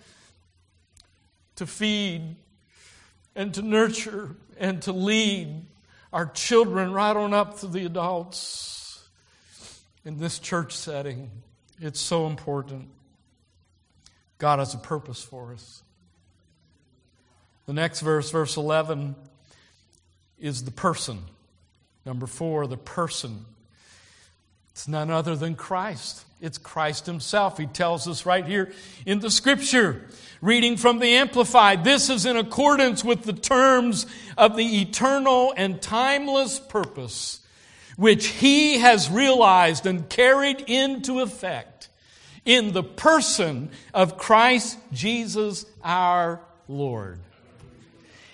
to 1.58 1.68
feed 1.68 2.36
and 3.36 3.54
to 3.54 3.62
nurture 3.62 4.36
and 4.58 4.82
to 4.82 4.94
lead 4.94 5.69
our 6.12 6.26
children 6.28 6.92
right 6.92 7.16
on 7.16 7.34
up 7.34 7.60
to 7.60 7.68
the 7.68 7.86
adults 7.86 9.08
in 10.06 10.18
this 10.18 10.40
church 10.40 10.76
setting. 10.76 11.30
It's 11.80 12.00
so 12.00 12.28
important. 12.28 12.90
God 14.38 14.60
has 14.60 14.74
a 14.74 14.78
purpose 14.78 15.22
for 15.22 15.54
us. 15.54 15.84
The 17.66 17.74
next 17.74 18.02
verse, 18.02 18.32
verse 18.32 18.58
11, 18.58 19.16
is 20.40 20.64
the 20.64 20.72
person. 20.72 21.20
Number 22.06 22.26
four, 22.26 22.66
the 22.66 22.78
person. 22.78 23.46
It's 24.80 24.88
none 24.88 25.10
other 25.12 25.36
than 25.36 25.56
Christ. 25.56 26.24
It's 26.40 26.58
Christ 26.58 27.06
Himself. 27.06 27.58
He 27.58 27.66
tells 27.66 28.08
us 28.08 28.26
right 28.26 28.46
here 28.46 28.72
in 29.06 29.20
the 29.20 29.30
Scripture. 29.30 30.06
Reading 30.40 30.78
from 30.78 31.00
the 31.00 31.16
Amplified, 31.16 31.84
this 31.84 32.10
is 32.10 32.26
in 32.26 32.38
accordance 32.38 33.04
with 33.04 33.24
the 33.24 33.34
terms 33.34 34.06
of 34.38 34.56
the 34.56 34.80
eternal 34.80 35.54
and 35.58 35.82
timeless 35.82 36.62
purpose 36.62 37.42
which 37.98 38.28
He 38.28 38.78
has 38.78 39.10
realized 39.10 39.86
and 39.86 40.08
carried 40.08 40.64
into 40.66 41.20
effect 41.20 41.90
in 42.46 42.72
the 42.72 42.82
person 42.82 43.72
of 43.94 44.18
Christ 44.18 44.78
Jesus 44.94 45.66
our 45.84 46.40
Lord. 46.70 47.20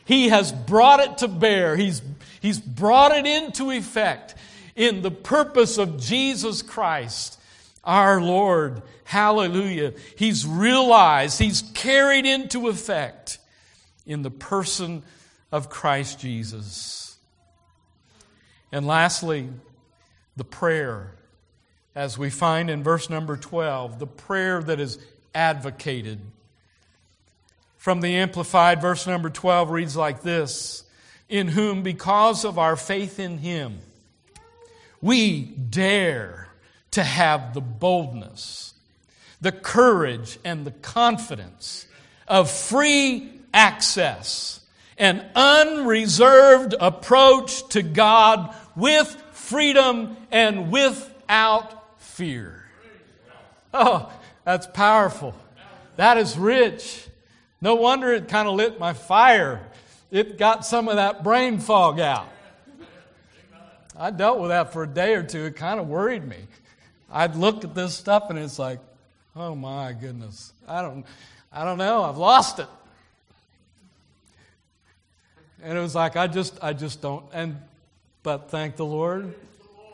He 0.05 0.29
has 0.29 0.51
brought 0.51 0.99
it 0.99 1.17
to 1.17 1.27
bear. 1.27 1.75
He's, 1.75 2.03
he's 2.39 2.60
brought 2.60 3.13
it 3.13 3.25
into 3.25 3.71
effect 3.71 4.36
in 4.75 5.01
the 5.01 5.11
purpose 5.11 5.77
of 5.77 5.99
Jesus 5.99 6.61
Christ, 6.61 7.39
our 7.83 8.21
Lord. 8.21 8.81
Hallelujah. 9.05 9.93
He's 10.17 10.45
realized, 10.45 11.39
he's 11.39 11.61
carried 11.73 12.25
into 12.25 12.67
effect 12.67 13.38
in 14.05 14.21
the 14.21 14.31
person 14.31 15.03
of 15.51 15.69
Christ 15.69 16.19
Jesus. 16.19 17.17
And 18.71 18.85
lastly, 18.85 19.49
the 20.35 20.43
prayer, 20.43 21.15
as 21.95 22.17
we 22.17 22.29
find 22.29 22.69
in 22.69 22.83
verse 22.83 23.09
number 23.09 23.38
12, 23.38 23.99
the 23.99 24.07
prayer 24.07 24.61
that 24.63 24.79
is 24.79 24.99
advocated 25.33 26.19
from 27.77 28.01
the 28.01 28.15
Amplified, 28.15 28.81
verse 28.81 29.05
number 29.05 29.29
12 29.29 29.69
reads 29.69 29.95
like 29.95 30.23
this 30.23 30.83
In 31.29 31.49
whom, 31.49 31.83
because 31.83 32.43
of 32.43 32.57
our 32.57 32.75
faith 32.75 33.19
in 33.19 33.38
Him, 33.38 33.77
we 35.01 35.41
dare 35.41 36.49
to 36.91 37.03
have 37.03 37.53
the 37.53 37.62
boldness, 37.62 38.73
the 39.41 39.51
courage, 39.51 40.39
and 40.43 40.65
the 40.65 40.71
confidence 40.71 41.88
of 42.27 42.49
free 42.49 43.31
access, 43.53 44.62
an 44.97 45.25
unreserved 45.36 46.73
approach 46.79 47.67
to 47.69 47.81
God 47.81 48.55
with 48.75 49.10
freedom 49.31 50.17
and 50.31 50.71
without 50.71 52.01
fear. 52.01 52.63
Oh, 53.73 54.12
that's 54.45 54.67
powerful. 54.67 55.36
That 55.97 56.17
is 56.17 56.38
rich. 56.38 57.08
No 57.62 57.75
wonder 57.75 58.12
it 58.13 58.27
kind 58.27 58.47
of 58.47 58.55
lit 58.55 58.79
my 58.79 58.93
fire. 58.93 59.62
It 60.12 60.38
got 60.38 60.65
some 60.65 60.88
of 60.88 60.95
that 60.95 61.23
brain 61.23 61.60
fog 61.60 61.99
out. 61.99 62.29
I 63.97 64.12
dealt 64.12 64.39
with 64.39 64.49
that 64.49 64.73
for 64.73 64.84
a 64.84 64.88
day 64.88 65.15
or 65.15 65.23
two. 65.23 65.45
It 65.45 65.55
kind 65.55 65.79
of 65.79 65.88
worried 65.88 66.27
me. 66.27 66.38
I'd 67.12 67.36
look 67.36 67.63
at 67.63 67.73
this 67.73 67.93
stuff 67.93 68.29
and 68.29 68.38
it's 68.38 68.60
like, 68.60 68.79
oh 69.36 69.55
my 69.55 69.93
goodness. 69.93 70.53
I 70.67 70.81
don't 70.81 71.05
I 71.51 71.63
don't 71.63 71.77
know. 71.77 72.03
I've 72.03 72.17
lost 72.17 72.60
it. 72.60 72.67
And 75.63 75.77
it 75.77 75.81
was 75.81 75.95
like 75.95 76.17
I 76.17 76.27
just 76.27 76.62
I 76.62 76.73
just 76.73 77.01
don't 77.01 77.25
and 77.34 77.58
but 78.23 78.49
thank 78.49 78.75
the 78.75 78.86
Lord 78.86 79.34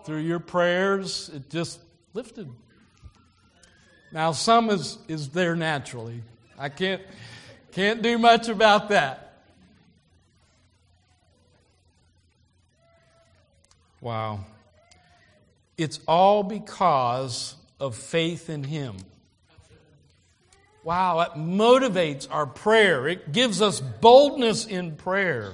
through 0.06 0.20
your 0.20 0.40
prayers 0.40 1.30
it 1.34 1.50
just 1.50 1.80
lifted. 2.14 2.50
Now 4.12 4.32
some 4.32 4.70
is 4.72 4.98
is 5.08 5.30
there 5.30 5.56
naturally. 5.56 6.24
I 6.58 6.70
can't 6.70 7.02
can't 7.72 8.02
do 8.02 8.18
much 8.18 8.50
about 8.50 8.90
that. 8.90 9.31
Wow. 14.02 14.40
It's 15.78 16.00
all 16.08 16.44
because 16.44 17.56
of 17.80 17.96
faith 17.96 18.50
in 18.50 18.64
Him. 18.64 18.98
Wow, 20.84 21.20
it 21.22 21.32
motivates 21.34 22.28
our 22.30 22.48
prayer. 22.48 23.08
It 23.08 23.32
gives 23.32 23.62
us 23.62 23.80
boldness 23.80 24.66
in 24.66 24.96
prayer. 24.96 25.54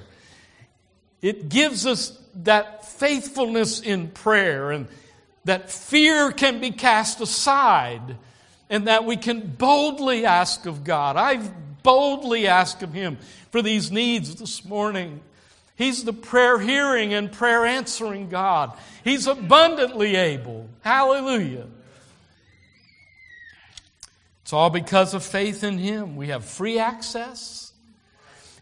It 1.21 1.49
gives 1.49 1.85
us 1.85 2.17
that 2.43 2.85
faithfulness 2.85 3.81
in 3.81 4.09
prayer 4.09 4.71
and 4.71 4.87
that 5.43 5.69
fear 5.69 6.31
can 6.31 6.61
be 6.61 6.71
cast 6.71 7.19
aside 7.19 8.17
and 8.69 8.87
that 8.87 9.05
we 9.05 9.17
can 9.17 9.41
boldly 9.41 10.25
ask 10.25 10.65
of 10.65 10.83
God. 10.83 11.17
I've 11.17 11.51
boldly 11.83 12.47
ask 12.47 12.81
of 12.81 12.93
Him 12.93 13.17
for 13.51 13.61
these 13.61 13.91
needs 13.91 14.35
this 14.35 14.65
morning. 14.65 15.21
He's 15.77 16.03
the 16.03 16.13
prayer 16.13 16.59
hearing 16.59 17.13
and 17.13 17.31
prayer 17.31 17.63
answering 17.65 18.29
God. 18.29 18.75
He's 19.03 19.27
abundantly 19.27 20.15
able. 20.15 20.67
Hallelujah. 20.81 21.67
It's 24.41 24.53
all 24.53 24.71
because 24.71 25.13
of 25.13 25.23
faith 25.23 25.63
in 25.63 25.77
Him. 25.77 26.15
We 26.15 26.29
have 26.29 26.43
free 26.45 26.79
access 26.79 27.73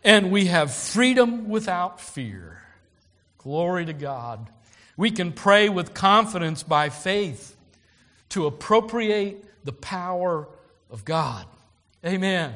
and 0.03 0.29
we 0.29 0.45
have 0.45 0.73
freedom 0.73 1.47
without 1.47 2.01
fear. 2.01 2.61
Glory 3.37 3.85
to 3.85 3.93
God. 3.93 4.49
We 4.97 5.11
can 5.11 5.31
pray 5.31 5.69
with 5.69 5.93
confidence 5.93 6.63
by 6.63 6.89
faith 6.89 7.55
to 8.29 8.45
appropriate 8.45 9.45
the 9.63 9.71
power 9.71 10.47
of 10.91 11.05
God. 11.05 11.45
Amen. 12.05 12.53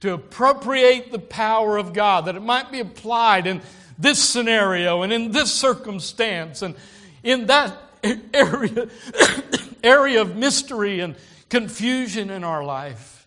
To 0.00 0.12
appropriate 0.12 1.10
the 1.10 1.18
power 1.18 1.76
of 1.76 1.92
God, 1.92 2.26
that 2.26 2.36
it 2.36 2.42
might 2.42 2.70
be 2.70 2.80
applied 2.80 3.46
in 3.46 3.60
this 3.98 4.22
scenario 4.22 5.02
and 5.02 5.12
in 5.12 5.32
this 5.32 5.52
circumstance 5.52 6.62
and 6.62 6.76
in 7.22 7.46
that 7.46 7.76
area, 8.34 8.88
area 9.82 10.22
of 10.22 10.36
mystery 10.36 11.00
and 11.00 11.16
confusion 11.48 12.30
in 12.30 12.44
our 12.44 12.64
life. 12.64 13.26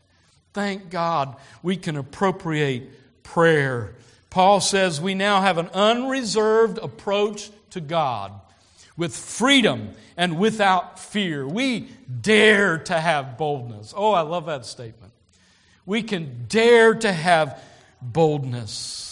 Thank 0.53 0.89
God 0.89 1.35
we 1.61 1.77
can 1.77 1.95
appropriate 1.97 3.23
prayer. 3.23 3.95
Paul 4.29 4.61
says 4.61 5.01
we 5.01 5.13
now 5.13 5.41
have 5.41 5.57
an 5.57 5.67
unreserved 5.73 6.77
approach 6.77 7.49
to 7.71 7.81
God 7.81 8.33
with 8.97 9.15
freedom 9.15 9.91
and 10.17 10.37
without 10.37 10.99
fear. 10.99 11.47
We 11.47 11.89
dare 12.21 12.77
to 12.79 12.99
have 12.99 13.37
boldness. 13.37 13.93
Oh, 13.95 14.11
I 14.11 14.21
love 14.21 14.45
that 14.45 14.65
statement. 14.65 15.13
We 15.85 16.03
can 16.03 16.45
dare 16.47 16.93
to 16.93 17.11
have 17.11 17.61
boldness. 18.01 19.10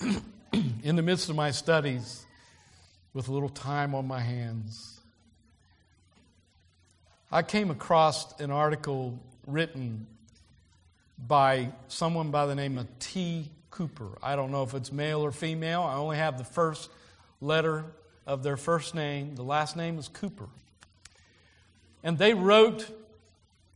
In 0.82 0.96
the 0.96 1.02
midst 1.02 1.28
of 1.28 1.36
my 1.36 1.50
studies, 1.50 2.24
with 3.12 3.28
a 3.28 3.32
little 3.32 3.48
time 3.50 3.94
on 3.94 4.06
my 4.06 4.20
hands, 4.20 5.00
I 7.30 7.42
came 7.42 7.70
across 7.70 8.38
an 8.40 8.50
article 8.50 9.18
written 9.46 10.06
by 11.18 11.70
someone 11.88 12.30
by 12.30 12.46
the 12.46 12.54
name 12.54 12.78
of 12.78 12.86
T. 12.98 13.50
Cooper. 13.70 14.18
I 14.22 14.36
don't 14.36 14.50
know 14.50 14.62
if 14.62 14.74
it's 14.74 14.90
male 14.90 15.20
or 15.20 15.32
female. 15.32 15.82
I 15.82 15.94
only 15.94 16.16
have 16.16 16.38
the 16.38 16.44
first 16.44 16.90
letter 17.40 17.84
of 18.26 18.42
their 18.42 18.56
first 18.56 18.94
name. 18.94 19.36
The 19.36 19.42
last 19.42 19.76
name 19.76 19.98
is 19.98 20.08
Cooper. 20.08 20.48
And 22.02 22.16
they 22.16 22.32
wrote 22.32 22.86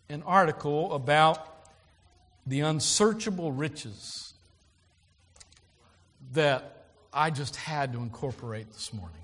an 0.09 0.23
article 0.23 0.95
about 0.95 1.47
the 2.47 2.61
unsearchable 2.61 3.53
riches 3.53 4.34
that 6.35 6.85
I 7.12 7.31
just 7.31 7.57
had 7.57 7.92
to 7.94 8.01
incorporate 8.01 8.73
this 8.73 8.92
morning. 8.92 9.16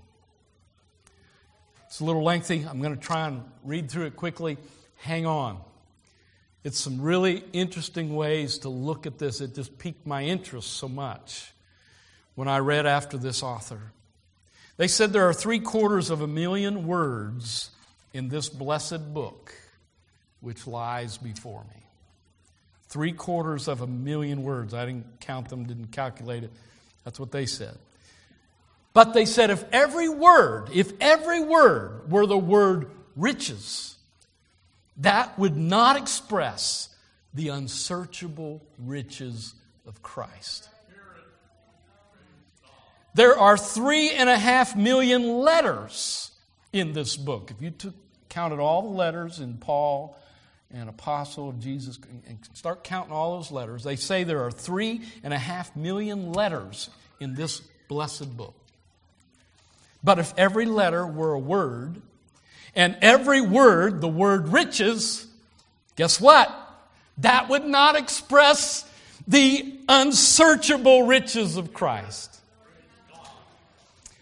It's 1.86 2.00
a 2.00 2.04
little 2.04 2.22
lengthy. 2.22 2.64
I'm 2.68 2.80
going 2.80 2.94
to 2.94 3.00
try 3.00 3.26
and 3.26 3.42
read 3.64 3.90
through 3.90 4.06
it 4.06 4.16
quickly. 4.16 4.58
Hang 4.96 5.26
on. 5.26 5.60
It's 6.62 6.78
some 6.78 7.00
really 7.00 7.42
interesting 7.52 8.14
ways 8.14 8.58
to 8.58 8.68
look 8.68 9.06
at 9.06 9.18
this. 9.18 9.40
It 9.40 9.54
just 9.54 9.78
piqued 9.78 10.06
my 10.06 10.24
interest 10.24 10.74
so 10.74 10.88
much 10.88 11.52
when 12.34 12.48
I 12.48 12.58
read 12.58 12.86
after 12.86 13.16
this 13.16 13.42
author. 13.42 13.80
They 14.76 14.88
said 14.88 15.12
there 15.12 15.28
are 15.28 15.34
three 15.34 15.58
quarters 15.58 16.10
of 16.10 16.20
a 16.20 16.26
million 16.26 16.86
words 16.86 17.70
in 18.12 18.28
this 18.28 18.48
blessed 18.48 19.12
book 19.12 19.52
which 20.40 20.66
lies 20.66 21.18
before 21.18 21.64
me. 21.74 21.82
Three 22.88 23.12
quarters 23.12 23.68
of 23.68 23.82
a 23.82 23.86
million 23.86 24.42
words. 24.42 24.74
I 24.74 24.86
didn't 24.86 25.20
count 25.20 25.48
them, 25.48 25.64
didn't 25.64 25.92
calculate 25.92 26.44
it. 26.44 26.50
That's 27.04 27.18
what 27.18 27.32
they 27.32 27.46
said. 27.46 27.76
But 28.92 29.14
they 29.14 29.24
said 29.24 29.50
if 29.50 29.64
every 29.72 30.08
word, 30.08 30.68
if 30.72 30.92
every 31.00 31.40
word 31.40 32.10
were 32.10 32.26
the 32.26 32.38
word 32.38 32.90
riches, 33.16 33.96
that 34.98 35.38
would 35.38 35.56
not 35.56 35.96
express 35.96 36.88
the 37.32 37.48
unsearchable 37.48 38.62
riches 38.78 39.54
of 39.86 40.02
Christ. 40.02 40.68
There 43.14 43.36
are 43.38 43.56
three 43.56 44.10
and 44.10 44.28
a 44.28 44.38
half 44.38 44.76
million 44.76 45.38
letters 45.38 46.30
in 46.72 46.92
this 46.92 47.16
book. 47.16 47.50
If 47.50 47.60
you 47.60 47.70
took, 47.70 47.94
counted 48.28 48.60
all 48.60 48.82
the 48.82 48.88
letters 48.88 49.40
in 49.40 49.54
Paul, 49.58 50.16
an 50.72 50.88
apostle 50.88 51.48
of 51.48 51.60
Jesus, 51.60 51.98
and 52.26 52.38
start 52.54 52.84
counting 52.84 53.12
all 53.12 53.36
those 53.36 53.50
letters, 53.50 53.82
they 53.82 53.96
say 53.96 54.24
there 54.24 54.44
are 54.44 54.50
three 54.50 55.02
and 55.22 55.34
a 55.34 55.38
half 55.38 55.74
million 55.74 56.32
letters 56.32 56.90
in 57.18 57.34
this 57.34 57.60
blessed 57.88 58.36
book. 58.36 58.54
But 60.02 60.18
if 60.18 60.32
every 60.36 60.66
letter 60.66 61.06
were 61.06 61.32
a 61.32 61.38
word, 61.38 62.00
and 62.74 62.96
every 63.02 63.40
word, 63.40 64.00
the 64.00 64.08
word 64.08 64.48
riches, 64.48 65.26
guess 65.96 66.20
what? 66.20 66.50
That 67.18 67.48
would 67.48 67.64
not 67.64 67.96
express 67.96 68.88
the 69.26 69.74
unsearchable 69.88 71.02
riches 71.02 71.56
of 71.56 71.74
Christ. 71.74 72.29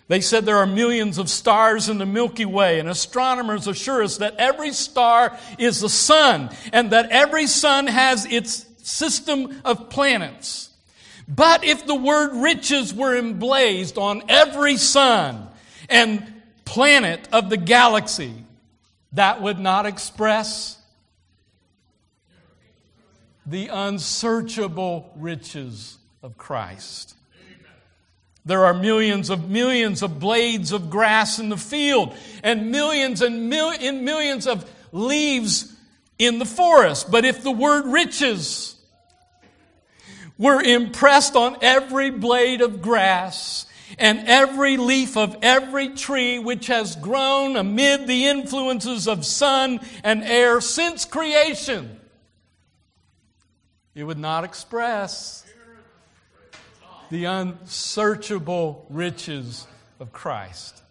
They 0.09 0.21
said 0.21 0.45
there 0.45 0.59
are 0.59 0.67
millions 0.67 1.19
of 1.19 1.29
stars 1.29 1.89
in 1.89 1.99
the 1.99 2.07
Milky 2.07 2.47
Way, 2.47 2.81
and 2.81 2.89
astronomers 2.89 3.69
assure 3.69 4.03
us 4.03 4.19
that 4.19 4.37
every 4.37 4.73
star 4.73 5.39
is 5.59 5.81
the 5.81 5.89
sun, 5.89 6.51
and 6.73 6.91
that 6.91 7.11
every 7.11 7.47
sun 7.47 7.87
has 7.87 8.25
its 8.27 8.67
system 8.83 9.61
of 9.65 9.91
planets. 9.91 10.71
But 11.29 11.63
if 11.63 11.87
the 11.87 11.95
word 11.95 12.31
riches 12.43 12.95
were 12.95 13.17
emblazed 13.17 13.99
on 13.99 14.23
every 14.29 14.79
sun, 14.79 15.49
and 15.89 16.35
planet 16.65 17.29
of 17.33 17.51
the 17.51 17.57
galaxy 17.57 18.33
that 19.13 19.41
would 19.41 19.59
not 19.59 19.87
express 19.87 20.79
the 23.47 23.69
unsearchable 23.69 25.11
riches 25.17 25.97
of 26.23 26.37
Christ. 26.37 27.15
There 28.45 28.65
are 28.65 28.75
millions 28.75 29.31
of 29.31 29.51
millions 29.51 30.03
of 30.03 30.19
blades 30.19 30.73
of 30.73 30.89
grass 30.89 31.39
in 31.39 31.49
the 31.49 31.57
field 31.57 32.15
and 32.43 32.71
millions 32.71 33.21
and 33.21 33.51
mil- 33.51 33.79
millions 33.93 34.47
of 34.47 34.69
leaves 34.93 35.75
in 36.19 36.39
the 36.39 36.45
forest. 36.45 37.11
But 37.11 37.25
if 37.25 37.43
the 37.43 37.51
word 37.51 37.87
riches 37.87 38.77
were 40.39 40.63
impressed 40.63 41.37
on 41.37 41.57
every 41.61 42.11
blade 42.11 42.61
of 42.61 42.81
grass 42.81 43.67
and 43.99 44.29
every 44.29 44.77
leaf 44.77 45.17
of 45.17 45.37
every 45.43 45.91
tree 45.91 46.39
which 46.39 46.69
has 46.69 46.95
grown 46.97 47.57
amid 47.57 48.07
the 48.07 48.27
influences 48.27 49.09
of 49.09 49.25
sun 49.25 49.81
and 50.05 50.23
air 50.23 50.61
since 50.61 51.05
creation. 51.05 51.99
It 53.95 54.05
would 54.05 54.19
not 54.19 54.45
express 54.45 55.45
the 57.11 57.25
unsearchable 57.25 58.87
riches 58.91 59.67
of 60.01 60.13
Christ. 60.13 60.83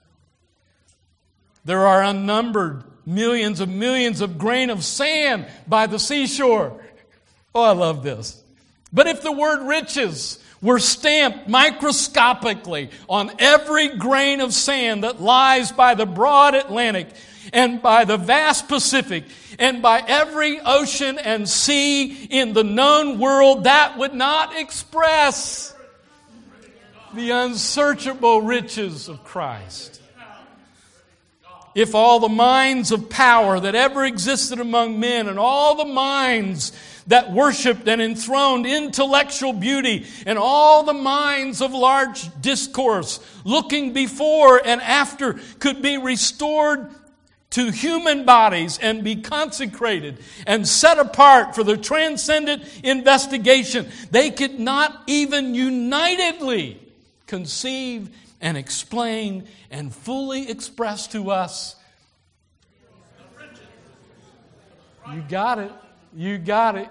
There 1.66 1.86
are 1.86 2.02
unnumbered 2.02 2.84
millions 3.06 3.60
of 3.60 3.70
millions 3.70 4.22
of 4.22 4.38
grain 4.38 4.70
of 4.70 4.84
sand 4.84 5.48
by 5.68 5.88
the 5.88 6.00
seashore. 6.00 6.82
Oh, 7.54 7.64
I 7.64 7.72
love 7.72 8.04
this. 8.04 8.44
But 8.92 9.08
if 9.08 9.22
the 9.22 9.32
word 9.32 9.68
riches 9.68 10.40
were 10.62 10.80
stamped 10.80 11.48
microscopically 11.48 12.90
on 13.08 13.32
every 13.40 13.90
grain 13.98 14.42
of 14.42 14.54
sand 14.54 15.04
that 15.04 15.22
lies 15.22 15.72
by 15.72 15.94
the 15.94 16.06
broad 16.06 16.56
Atlantic 16.56 17.08
and 17.54 17.82
by 17.82 18.06
the 18.06 18.18
vast 18.18 18.68
Pacific 18.68 19.26
and 19.60 19.82
by 19.82 20.04
every 20.06 20.60
ocean 20.60 21.18
and 21.20 21.48
sea 21.48 22.26
in 22.26 22.54
the 22.54 22.64
known 22.64 23.20
world 23.20 23.66
that 23.66 23.98
would 23.98 24.14
not 24.14 24.56
express 24.56 25.74
the 27.18 27.32
unsearchable 27.32 28.42
riches 28.42 29.10
of 29.10 29.24
Christ. 29.24 30.02
If 31.76 31.94
all 31.94 32.20
the 32.20 32.30
minds 32.30 32.92
of 32.92 33.10
power 33.10 33.60
that 33.60 33.76
ever 33.76 34.06
existed 34.06 34.60
among 34.60 35.00
men 35.00 35.28
and 35.28 35.38
all 35.38 35.76
the 35.76 35.86
minds 35.86 36.72
that 37.08 37.32
worshiped 37.32 37.88
and 37.88 38.02
enthroned 38.02 38.66
intellectual 38.66 39.54
beauty 39.54 40.06
and 40.26 40.38
all 40.38 40.84
the 40.84 40.94
minds 40.94 41.62
of 41.62 41.74
large 41.74 42.30
discourse, 42.42 43.20
looking 43.44 43.94
before 43.94 44.62
and 44.64 44.82
after, 44.82 45.40
could 45.60 45.82
be 45.82 45.98
restored 45.98 46.90
to 47.52 47.72
human 47.72 48.26
bodies 48.26 48.78
and 48.80 49.04
be 49.04 49.16
consecrated 49.18 50.18
and 50.46 50.68
set 50.68 51.00
apart 51.00 51.56
for 51.56 51.64
the 51.64 51.78
transcendent 51.78 52.64
investigation. 52.84 53.88
They 54.12 54.32
could 54.32 54.60
not 54.60 55.04
even 55.08 55.56
unitedly 55.56 56.87
conceive 57.28 58.10
and 58.42 58.58
explain 58.58 59.48
and 59.70 59.94
fully 59.94 60.50
express 60.50 61.08
to 61.08 61.30
us 61.30 61.76
You 65.14 65.24
got 65.30 65.60
it. 65.60 65.72
You 66.16 66.38
got 66.38 66.76
it. 66.76 66.90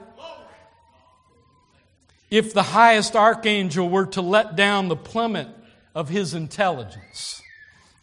If 2.31 2.55
the 2.55 2.63
highest 2.63 3.15
archangel 3.15 3.89
were 3.89 4.07
to 4.07 4.23
let 4.23 4.57
down 4.57 4.89
the 4.89 4.97
plummet 4.97 5.49
of 5.95 6.09
his 6.09 6.35
intelligence 6.35 7.43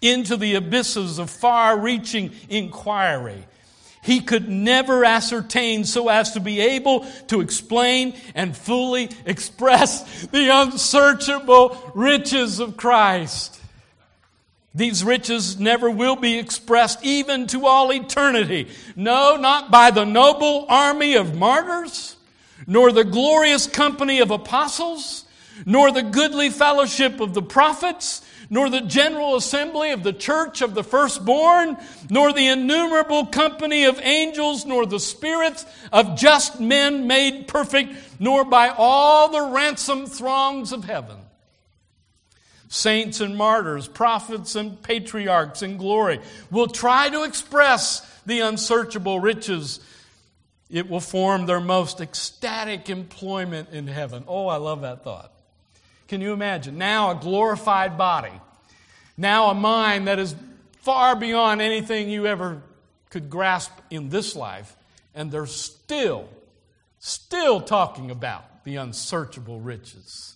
into 0.02 0.38
the 0.38 0.56
abysses 0.56 1.20
of 1.20 1.30
far 1.30 1.78
reaching 1.80 2.32
inquiry, 2.50 3.46
he 4.04 4.20
could 4.20 4.50
never 4.50 5.06
ascertain 5.06 5.86
so 5.86 6.10
as 6.10 6.34
to 6.34 6.40
be 6.40 6.60
able 6.60 7.06
to 7.28 7.42
explain 7.42 8.14
and 8.36 8.56
fully 8.56 9.10
express 9.26 10.26
the 10.28 10.50
unsearchable 10.50 11.92
riches 11.96 12.60
of 12.60 12.76
Christ. 12.78 13.62
These 14.76 15.04
riches 15.04 15.60
never 15.60 15.90
will 15.90 16.16
be 16.16 16.38
expressed 16.38 17.04
even 17.04 17.48
to 17.48 17.66
all 17.66 17.94
eternity. 17.94 18.70
No, 18.96 19.38
not 19.38 19.72
by 19.72 19.92
the 19.92 20.06
noble 20.06 20.66
army 20.68 21.16
of 21.16 21.36
martyrs, 21.36 22.18
nor 22.68 22.92
the 22.92 23.04
glorious 23.04 23.68
company 23.68 24.20
of 24.20 24.32
apostles, 24.32 25.26
nor 25.66 25.92
the 25.92 26.02
goodly 26.02 26.50
fellowship 26.50 27.20
of 27.20 27.34
the 27.34 27.42
prophets, 27.42 28.22
nor 28.54 28.70
the 28.70 28.82
general 28.82 29.36
assembly 29.36 29.90
of 29.90 30.04
the 30.04 30.14
church 30.14 30.62
of 30.62 30.76
the 30.76 30.84
firstborn, 30.84 31.76
nor 32.12 32.32
the 32.32 32.48
innumerable 32.48 33.26
company 33.26 33.86
of 33.86 34.00
angels, 34.00 34.64
nor 34.64 34.86
the 34.86 35.00
spirits 35.00 35.66
of 35.92 36.16
just 36.16 36.60
men 36.60 37.08
made 37.08 37.48
perfect, 37.48 37.96
nor 38.20 38.46
by 38.46 38.70
all 38.70 39.30
the 39.30 39.42
ransom 39.42 40.06
throngs 40.06 40.72
of 40.72 40.84
heaven 40.84 41.18
saints 42.68 43.22
and 43.22 43.36
martyrs, 43.36 43.88
prophets 43.88 44.56
and 44.56 44.82
patriarchs 44.84 45.64
in 45.64 45.78
glory, 45.78 46.20
will 46.52 46.68
try 46.68 47.10
to 47.10 47.24
express 47.24 48.02
the 48.26 48.40
unsearchable 48.40 49.20
riches. 49.20 49.80
It 50.70 50.90
will 50.90 51.00
form 51.00 51.48
their 51.48 51.60
most 51.60 52.02
ecstatic 52.02 52.90
employment 52.90 53.70
in 53.72 53.88
heaven. 53.88 54.24
Oh, 54.28 54.48
I 54.48 54.58
love 54.58 54.82
that 54.82 55.04
thought. 55.04 55.33
Can 56.08 56.22
you 56.22 56.34
imagine? 56.34 56.78
Now, 56.78 57.12
a 57.12 57.16
glorified 57.16 57.98
body, 57.98 58.32
now, 59.18 59.50
a 59.50 59.54
mind 59.54 60.08
that 60.08 60.18
is 60.18 60.36
far 60.82 61.16
beyond 61.16 61.62
anything 61.62 62.10
you 62.10 62.26
ever 62.26 62.64
could 63.10 63.30
grasp 63.30 63.72
in 63.92 64.10
this 64.10 64.36
life, 64.36 64.76
and 65.14 65.32
they're 65.32 65.46
still, 65.46 66.28
still 66.98 67.62
talking 67.62 68.10
about 68.10 68.64
the 68.64 68.78
unsearchable 68.78 69.60
riches. 69.60 70.36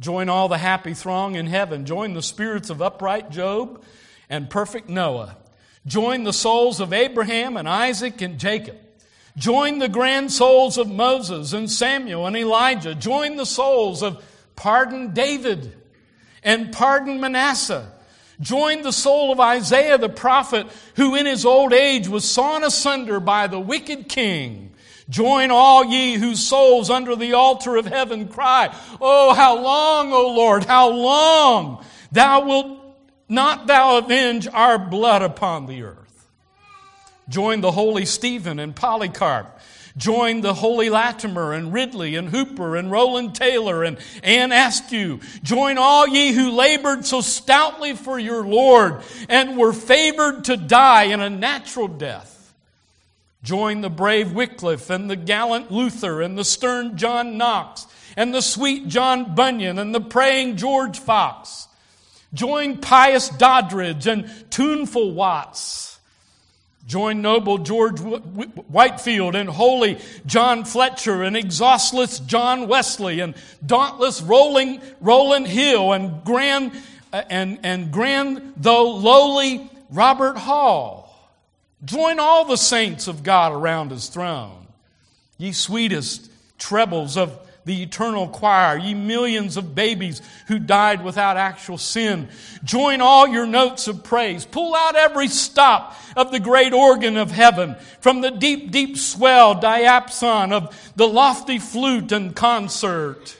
Join 0.00 0.28
all 0.28 0.48
the 0.48 0.58
happy 0.58 0.94
throng 0.94 1.36
in 1.36 1.46
heaven. 1.46 1.86
Join 1.86 2.14
the 2.14 2.22
spirits 2.22 2.70
of 2.70 2.82
upright 2.82 3.30
Job 3.30 3.82
and 4.28 4.50
perfect 4.50 4.88
Noah. 4.88 5.36
Join 5.86 6.24
the 6.24 6.32
souls 6.32 6.80
of 6.80 6.92
Abraham 6.92 7.56
and 7.56 7.68
Isaac 7.68 8.20
and 8.20 8.38
Jacob. 8.38 8.76
Join 9.36 9.78
the 9.78 9.88
grand 9.88 10.32
souls 10.32 10.76
of 10.76 10.90
Moses 10.90 11.52
and 11.52 11.70
Samuel 11.70 12.26
and 12.26 12.36
Elijah. 12.36 12.96
Join 12.96 13.36
the 13.36 13.46
souls 13.46 14.02
of 14.02 14.24
pardoned 14.56 15.14
David 15.14 15.74
and 16.42 16.72
pardon 16.72 17.20
Manasseh. 17.20 17.90
Join 18.40 18.82
the 18.82 18.92
soul 18.92 19.32
of 19.32 19.40
Isaiah 19.40 19.98
the 19.98 20.08
prophet, 20.08 20.66
who 20.96 21.14
in 21.14 21.26
his 21.26 21.46
old 21.46 21.72
age 21.72 22.08
was 22.08 22.28
sawn 22.28 22.64
asunder 22.64 23.20
by 23.20 23.46
the 23.46 23.60
wicked 23.60 24.08
king. 24.08 24.74
Join 25.08 25.50
all 25.50 25.84
ye 25.84 26.14
whose 26.14 26.42
souls 26.44 26.90
under 26.90 27.14
the 27.14 27.34
altar 27.34 27.76
of 27.76 27.86
heaven 27.86 28.28
cry, 28.28 28.74
Oh, 29.00 29.34
how 29.34 29.62
long, 29.62 30.12
O 30.12 30.34
Lord, 30.34 30.64
how 30.64 30.88
long? 30.90 31.84
Thou 32.10 32.46
wilt 32.46 32.78
not 33.28 33.66
thou 33.66 33.98
avenge 33.98 34.48
our 34.48 34.78
blood 34.78 35.22
upon 35.22 35.66
the 35.66 35.82
earth. 35.82 36.28
Join 37.28 37.60
the 37.60 37.72
holy 37.72 38.04
Stephen 38.04 38.58
and 38.58 38.74
Polycarp. 38.74 39.53
Join 39.96 40.40
the 40.40 40.54
holy 40.54 40.90
Latimer 40.90 41.52
and 41.52 41.72
Ridley 41.72 42.16
and 42.16 42.28
Hooper 42.28 42.76
and 42.76 42.90
Rowland 42.90 43.36
Taylor 43.36 43.84
and 43.84 43.96
Anne 44.24 44.50
Askew. 44.50 45.20
Join 45.44 45.78
all 45.78 46.08
ye 46.08 46.32
who 46.32 46.50
labored 46.50 47.06
so 47.06 47.20
stoutly 47.20 47.94
for 47.94 48.18
your 48.18 48.44
Lord 48.44 49.02
and 49.28 49.56
were 49.56 49.72
favored 49.72 50.44
to 50.44 50.56
die 50.56 51.04
in 51.04 51.20
a 51.20 51.30
natural 51.30 51.86
death. 51.86 52.52
Join 53.44 53.82
the 53.82 53.90
brave 53.90 54.32
Wycliffe 54.32 54.90
and 54.90 55.08
the 55.08 55.16
gallant 55.16 55.70
Luther 55.70 56.22
and 56.22 56.36
the 56.36 56.44
stern 56.44 56.96
John 56.96 57.36
Knox 57.36 57.86
and 58.16 58.34
the 58.34 58.40
sweet 58.40 58.88
John 58.88 59.34
Bunyan 59.36 59.78
and 59.78 59.94
the 59.94 60.00
praying 60.00 60.56
George 60.56 60.98
Fox. 60.98 61.68
Join 62.32 62.78
pious 62.78 63.28
Doddridge 63.28 64.08
and 64.08 64.50
tuneful 64.50 65.12
Watts. 65.12 65.93
Join 66.86 67.22
noble 67.22 67.58
George 67.58 67.98
Whitefield 68.00 69.34
and 69.34 69.48
holy 69.48 69.98
John 70.26 70.64
Fletcher 70.64 71.22
and 71.22 71.36
exhaustless 71.36 72.18
John 72.20 72.68
Wesley 72.68 73.20
and 73.20 73.34
dauntless 73.64 74.20
Rolling, 74.20 74.82
Rowland 75.00 75.46
Hill 75.46 75.92
and 75.94 76.22
grand, 76.24 76.72
uh, 77.12 77.22
and, 77.30 77.58
and 77.62 77.90
grand 77.90 78.52
though 78.56 78.90
lowly 78.90 79.70
Robert 79.88 80.36
Hall. 80.36 81.04
Join 81.82 82.18
all 82.18 82.44
the 82.44 82.56
saints 82.56 83.08
of 83.08 83.22
God 83.22 83.52
around 83.52 83.90
his 83.90 84.08
throne. 84.08 84.66
Ye 85.38 85.52
sweetest 85.52 86.30
trebles 86.58 87.16
of 87.16 87.38
the 87.64 87.82
eternal 87.82 88.28
choir, 88.28 88.76
ye 88.76 88.94
millions 88.94 89.56
of 89.56 89.74
babies 89.74 90.20
who 90.48 90.58
died 90.58 91.02
without 91.02 91.36
actual 91.36 91.78
sin. 91.78 92.28
Join 92.62 93.00
all 93.00 93.26
your 93.26 93.46
notes 93.46 93.88
of 93.88 94.04
praise. 94.04 94.44
Pull 94.44 94.74
out 94.74 94.96
every 94.96 95.28
stop 95.28 95.96
of 96.16 96.30
the 96.30 96.40
great 96.40 96.72
organ 96.72 97.16
of 97.16 97.30
heaven 97.30 97.76
from 98.00 98.20
the 98.20 98.30
deep, 98.30 98.70
deep 98.70 98.98
swell 98.98 99.54
diapason 99.54 100.52
of 100.52 100.92
the 100.96 101.08
lofty 101.08 101.58
flute 101.58 102.12
and 102.12 102.36
concert. 102.36 103.36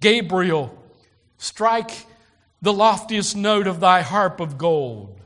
Gabriel, 0.00 0.76
strike 1.38 2.06
the 2.60 2.72
loftiest 2.72 3.36
note 3.36 3.66
of 3.66 3.80
thy 3.80 4.02
harp 4.02 4.40
of 4.40 4.58
gold. 4.58 5.21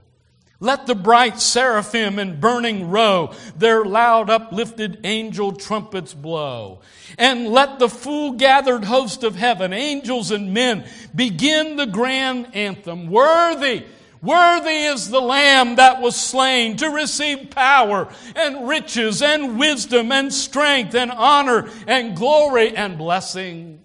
Let 0.58 0.86
the 0.86 0.94
bright 0.94 1.38
seraphim 1.38 2.18
in 2.18 2.40
burning 2.40 2.88
row 2.88 3.34
their 3.56 3.84
loud 3.84 4.30
uplifted 4.30 5.00
angel 5.04 5.52
trumpets 5.52 6.14
blow. 6.14 6.80
And 7.18 7.48
let 7.48 7.78
the 7.78 7.90
full 7.90 8.32
gathered 8.32 8.84
host 8.84 9.22
of 9.22 9.36
heaven, 9.36 9.72
angels 9.74 10.30
and 10.30 10.54
men, 10.54 10.86
begin 11.14 11.76
the 11.76 11.86
grand 11.86 12.54
anthem. 12.54 13.08
Worthy, 13.08 13.84
worthy 14.22 14.84
is 14.84 15.10
the 15.10 15.20
lamb 15.20 15.76
that 15.76 16.00
was 16.00 16.16
slain 16.16 16.78
to 16.78 16.88
receive 16.88 17.50
power 17.50 18.08
and 18.34 18.66
riches 18.66 19.20
and 19.20 19.58
wisdom 19.58 20.10
and 20.10 20.32
strength 20.32 20.94
and 20.94 21.10
honor 21.10 21.68
and 21.86 22.16
glory 22.16 22.74
and 22.74 22.96
blessing 22.96 23.80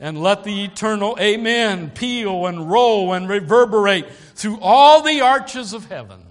and 0.00 0.20
let 0.20 0.44
the 0.44 0.64
eternal 0.64 1.16
Amen 1.20 1.90
peal 1.90 2.46
and 2.46 2.70
roll 2.70 3.12
and 3.12 3.28
reverberate 3.28 4.08
through 4.40 4.58
all 4.62 5.02
the 5.02 5.20
arches 5.20 5.74
of 5.74 5.84
heaven. 5.90 6.24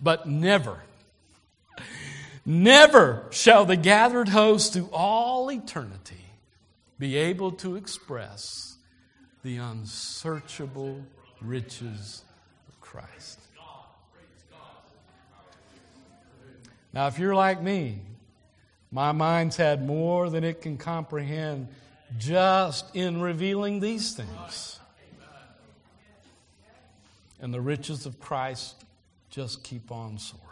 But 0.00 0.26
never, 0.26 0.80
never 2.44 3.24
shall 3.30 3.64
the 3.64 3.76
gathered 3.76 4.28
host 4.28 4.72
through 4.72 4.90
all 4.92 5.48
eternity 5.52 6.26
be 6.98 7.16
able 7.16 7.52
to 7.52 7.76
express 7.76 8.76
the 9.44 9.58
unsearchable 9.58 11.00
riches 11.40 12.24
of 12.68 12.80
Christ. 12.80 13.38
Now, 16.92 17.06
if 17.06 17.18
you're 17.20 17.34
like 17.34 17.62
me, 17.62 18.00
my 18.90 19.12
mind's 19.12 19.56
had 19.56 19.86
more 19.86 20.30
than 20.30 20.42
it 20.42 20.62
can 20.62 20.78
comprehend 20.78 21.68
just 22.18 22.94
in 22.96 23.20
revealing 23.20 23.78
these 23.78 24.14
things. 24.14 24.80
And 27.40 27.52
the 27.52 27.60
riches 27.60 28.06
of 28.06 28.20
Christ 28.20 28.84
just 29.30 29.62
keep 29.64 29.90
on 29.90 30.18
soaring. 30.18 30.42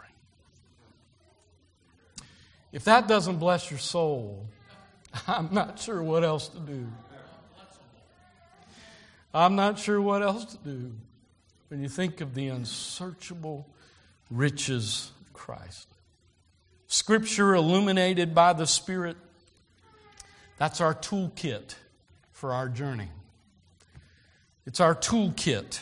If 2.71 2.85
that 2.85 3.07
doesn't 3.07 3.37
bless 3.37 3.69
your 3.71 3.79
soul, 3.79 4.45
I'm 5.27 5.53
not 5.53 5.79
sure 5.79 6.01
what 6.01 6.23
else 6.23 6.47
to 6.49 6.59
do. 6.59 6.87
I'm 9.33 9.55
not 9.55 9.79
sure 9.79 10.01
what 10.01 10.21
else 10.21 10.45
to 10.45 10.57
do 10.57 10.91
when 11.69 11.81
you 11.81 11.89
think 11.89 12.21
of 12.21 12.35
the 12.35 12.49
unsearchable 12.49 13.67
riches 14.29 15.11
of 15.21 15.33
Christ. 15.33 15.87
Scripture 16.87 17.55
illuminated 17.55 18.35
by 18.35 18.53
the 18.53 18.67
Spirit 18.67 19.17
that's 20.57 20.79
our 20.79 20.93
toolkit 20.93 21.75
for 22.31 22.53
our 22.53 22.69
journey. 22.69 23.09
It's 24.65 24.79
our 24.79 24.95
toolkit 24.95 25.81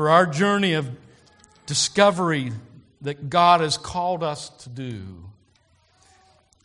for 0.00 0.08
our 0.08 0.24
journey 0.24 0.72
of 0.72 0.88
discovery 1.66 2.52
that 3.02 3.28
God 3.28 3.60
has 3.60 3.76
called 3.76 4.22
us 4.22 4.48
to 4.48 4.70
do. 4.70 5.02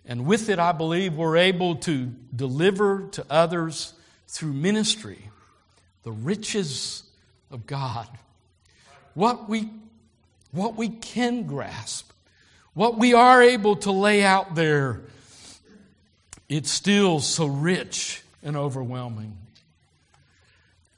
And 0.06 0.26
with 0.26 0.48
it, 0.48 0.58
I 0.58 0.72
believe 0.72 1.16
we're 1.16 1.36
able 1.36 1.76
to 1.76 2.14
deliver 2.34 3.10
to 3.10 3.26
others 3.30 3.92
through 4.30 4.54
ministry 4.54 5.20
the 6.04 6.14
riches 6.14 7.04
of 7.52 7.68
God. 7.68 8.08
What 9.16 9.50
we, 9.50 9.70
what 10.54 10.78
we 10.78 10.88
can 10.88 11.44
grasp, 11.44 12.10
what 12.74 12.98
we 12.98 13.14
are 13.14 13.42
able 13.42 13.76
to 13.76 13.92
lay 13.92 14.24
out 14.24 14.56
there, 14.56 15.02
it's 16.48 16.72
still 16.72 17.20
so 17.20 17.48
rich 17.48 18.24
and 18.42 18.56
overwhelming. 18.56 19.36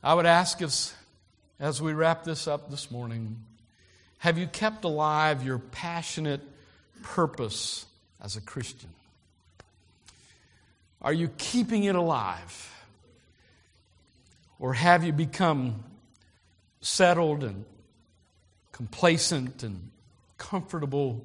I 0.04 0.13
would 0.13 0.28
ask 0.28 0.62
us 0.62 0.93
as 1.59 1.81
we 1.81 1.93
wrap 1.93 2.23
this 2.23 2.47
up 2.47 2.69
this 2.69 2.91
morning 2.91 3.37
have 4.19 4.37
you 4.37 4.47
kept 4.47 4.83
alive 4.83 5.43
your 5.43 5.59
passionate 5.59 6.41
purpose 7.03 7.85
as 8.21 8.35
a 8.35 8.41
Christian? 8.41 8.89
Are 11.01 11.13
you 11.13 11.29
keeping 11.37 11.83
it 11.83 11.95
alive? 11.95 12.73
Or 14.59 14.73
have 14.73 15.03
you 15.03 15.13
become 15.13 15.83
settled 16.81 17.43
and 17.43 17.63
complacent 18.71 19.61
and 19.61 19.91
comfortable 20.39 21.23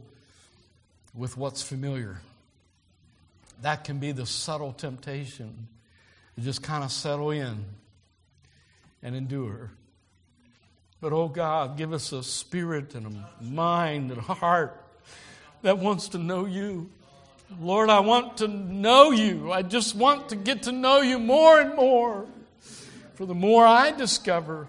with 1.14 1.38
what's 1.38 1.62
familiar? 1.62 2.20
That 3.62 3.84
can 3.84 3.98
be 3.98 4.12
the 4.12 4.26
subtle 4.26 4.72
temptation 4.72 5.68
to 6.34 6.42
just 6.42 6.62
kind 6.62 6.84
of 6.84 6.92
settle 6.92 7.30
in 7.30 7.64
and 9.02 9.16
endure. 9.16 9.70
But 11.02 11.12
oh 11.12 11.26
God, 11.26 11.76
give 11.76 11.92
us 11.92 12.12
a 12.12 12.22
spirit 12.22 12.94
and 12.94 13.06
a 13.06 13.42
mind 13.42 14.12
and 14.12 14.20
a 14.20 14.22
heart 14.22 14.80
that 15.62 15.78
wants 15.78 16.10
to 16.10 16.18
know 16.18 16.46
you. 16.46 16.90
Lord, 17.60 17.90
I 17.90 17.98
want 17.98 18.36
to 18.36 18.46
know 18.46 19.10
you. 19.10 19.50
I 19.50 19.62
just 19.62 19.96
want 19.96 20.28
to 20.28 20.36
get 20.36 20.62
to 20.62 20.72
know 20.72 21.00
you 21.00 21.18
more 21.18 21.60
and 21.60 21.74
more. 21.74 22.24
For 23.14 23.26
the 23.26 23.34
more 23.34 23.66
I 23.66 23.90
discover, 23.90 24.68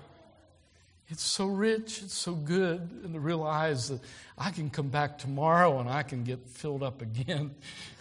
it's 1.08 1.24
so 1.24 1.46
rich, 1.46 2.02
it's 2.02 2.18
so 2.18 2.34
good, 2.34 2.82
and 3.04 3.14
to 3.14 3.20
realize 3.20 3.90
that 3.90 4.00
I 4.36 4.50
can 4.50 4.72
come 4.72 4.88
back 4.88 5.20
tomorrow 5.20 5.80
and 5.80 5.88
I 5.88 6.02
can 6.02 6.24
get 6.24 6.40
filled 6.48 6.82
up 6.82 7.04
again 7.04 7.52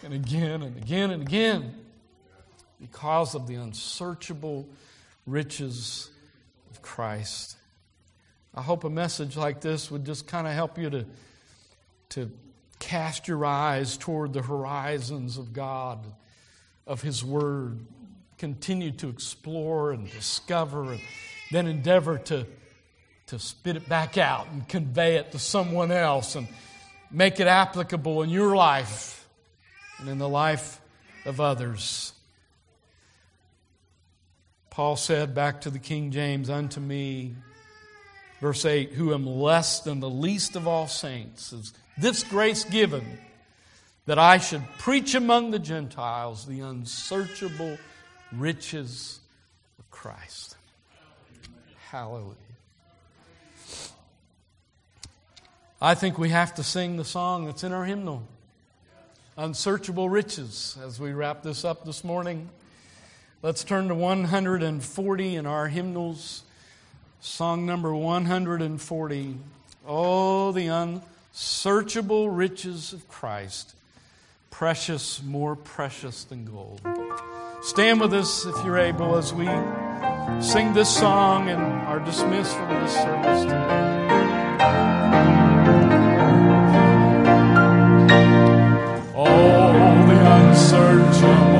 and 0.01 0.11
again 0.11 0.63
and 0.63 0.75
again 0.75 1.11
and 1.11 1.21
again 1.21 1.75
because 2.81 3.35
of 3.35 3.45
the 3.45 3.55
unsearchable 3.55 4.67
riches 5.27 6.09
of 6.71 6.81
Christ. 6.81 7.57
I 8.55 8.61
hope 8.61 8.83
a 8.83 8.89
message 8.89 9.35
like 9.35 9.61
this 9.61 9.89
would 9.89 10.05
just 10.05 10.27
kind 10.27 10.45
of 10.45 10.53
help 10.53 10.77
you 10.77 10.89
to, 10.91 11.05
to 12.09 12.31
cast 12.77 13.27
your 13.27 13.45
eyes 13.45 13.97
toward 13.97 14.33
the 14.33 14.43
horizons 14.43 15.37
of 15.39 15.53
God, 15.53 16.05
of 16.85 17.01
His 17.01 17.23
Word. 17.23 17.79
Continue 18.37 18.91
to 18.91 19.09
explore 19.09 19.91
and 19.91 20.09
discover, 20.11 20.91
and 20.91 21.01
then 21.51 21.65
endeavor 21.65 22.19
to, 22.19 22.45
to 23.27 23.39
spit 23.39 23.75
it 23.75 23.89
back 23.89 24.17
out 24.19 24.47
and 24.51 24.67
convey 24.67 25.15
it 25.15 25.31
to 25.31 25.39
someone 25.39 25.91
else 25.91 26.35
and 26.35 26.47
make 27.09 27.39
it 27.39 27.47
applicable 27.47 28.21
in 28.21 28.29
your 28.29 28.55
life 28.55 29.27
and 29.97 30.09
in 30.09 30.19
the 30.19 30.29
life 30.29 30.79
of 31.25 31.39
others. 31.39 32.13
Paul 34.69 34.95
said 34.95 35.33
back 35.33 35.61
to 35.61 35.69
the 35.69 35.79
King 35.79 36.11
James, 36.11 36.49
Unto 36.49 36.79
me, 36.79 37.35
verse 38.43 38.65
8, 38.65 38.91
who 38.91 39.13
am 39.13 39.25
less 39.25 39.79
than 39.79 40.01
the 40.01 40.09
least 40.09 40.57
of 40.57 40.67
all 40.67 40.85
saints, 40.85 41.53
is 41.53 41.73
this 41.97 42.23
grace 42.23 42.65
given 42.65 43.05
that 44.05 44.19
I 44.19 44.37
should 44.37 44.63
preach 44.79 45.15
among 45.15 45.51
the 45.51 45.59
Gentiles 45.59 46.45
the 46.45 46.59
unsearchable 46.59 47.77
riches 48.33 49.21
of 49.79 49.89
Christ. 49.91 50.57
Hallelujah. 51.87 52.35
I 55.81 55.95
think 55.95 56.17
we 56.17 56.27
have 56.27 56.53
to 56.55 56.63
sing 56.63 56.97
the 56.97 57.05
song 57.05 57.45
that's 57.45 57.63
in 57.63 57.71
our 57.71 57.85
hymnal, 57.85 58.27
Unsearchable 59.37 60.09
Riches, 60.09 60.77
as 60.83 60.99
we 60.99 61.13
wrap 61.13 61.43
this 61.43 61.63
up 61.63 61.85
this 61.85 62.03
morning. 62.03 62.49
Let's 63.41 63.63
turn 63.63 63.87
to 63.87 63.95
140 63.95 65.35
in 65.37 65.45
our 65.45 65.69
hymnals. 65.69 66.43
Song 67.25 67.65
number 67.65 67.95
140. 67.95 69.37
Oh, 69.87 70.51
the 70.51 70.67
unsearchable 70.67 72.29
riches 72.29 72.91
of 72.91 73.07
Christ, 73.07 73.75
precious, 74.51 75.23
more 75.23 75.55
precious 75.55 76.25
than 76.25 76.43
gold. 76.43 76.81
Stand 77.61 78.01
with 78.01 78.13
us 78.13 78.45
if 78.45 78.65
you're 78.65 78.77
able 78.77 79.15
as 79.15 79.33
we 79.33 79.45
sing 80.41 80.73
this 80.73 80.93
song 80.93 81.47
and 81.47 81.61
are 81.61 82.01
dismissed 82.01 82.57
from 82.57 82.69
this 82.83 82.93
service 82.93 83.43
today. 83.43 83.97
Oh, 89.15 90.05
the 90.07 90.35
unsearchable. 90.35 91.52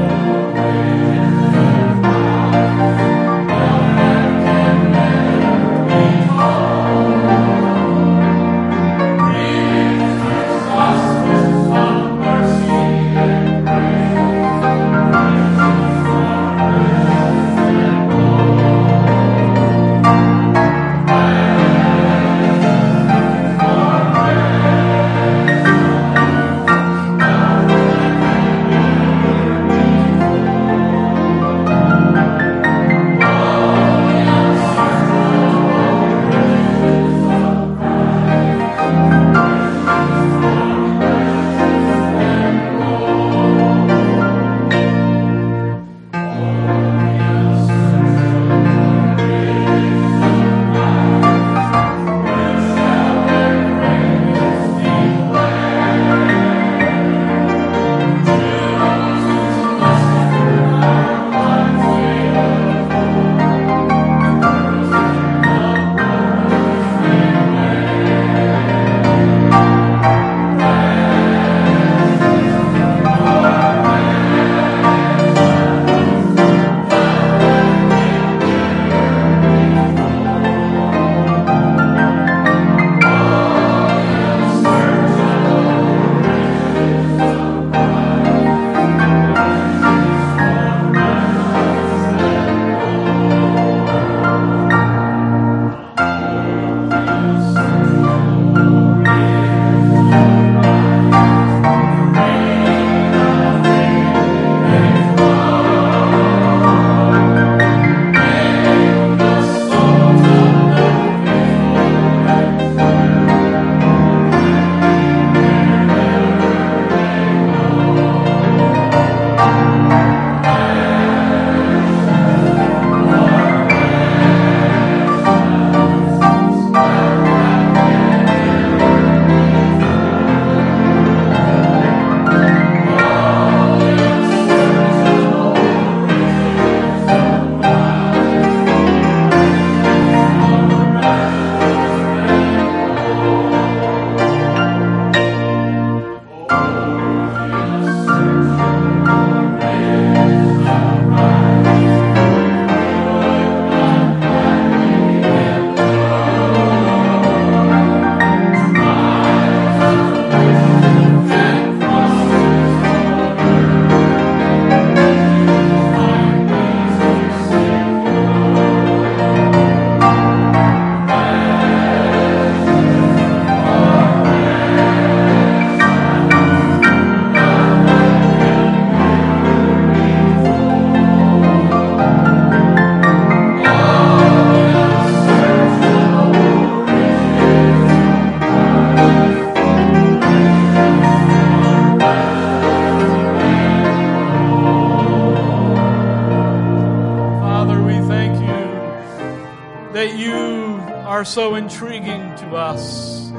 So 201.34 201.56
intriguing 201.56 202.22
to 202.36 202.56
us. 202.56 203.32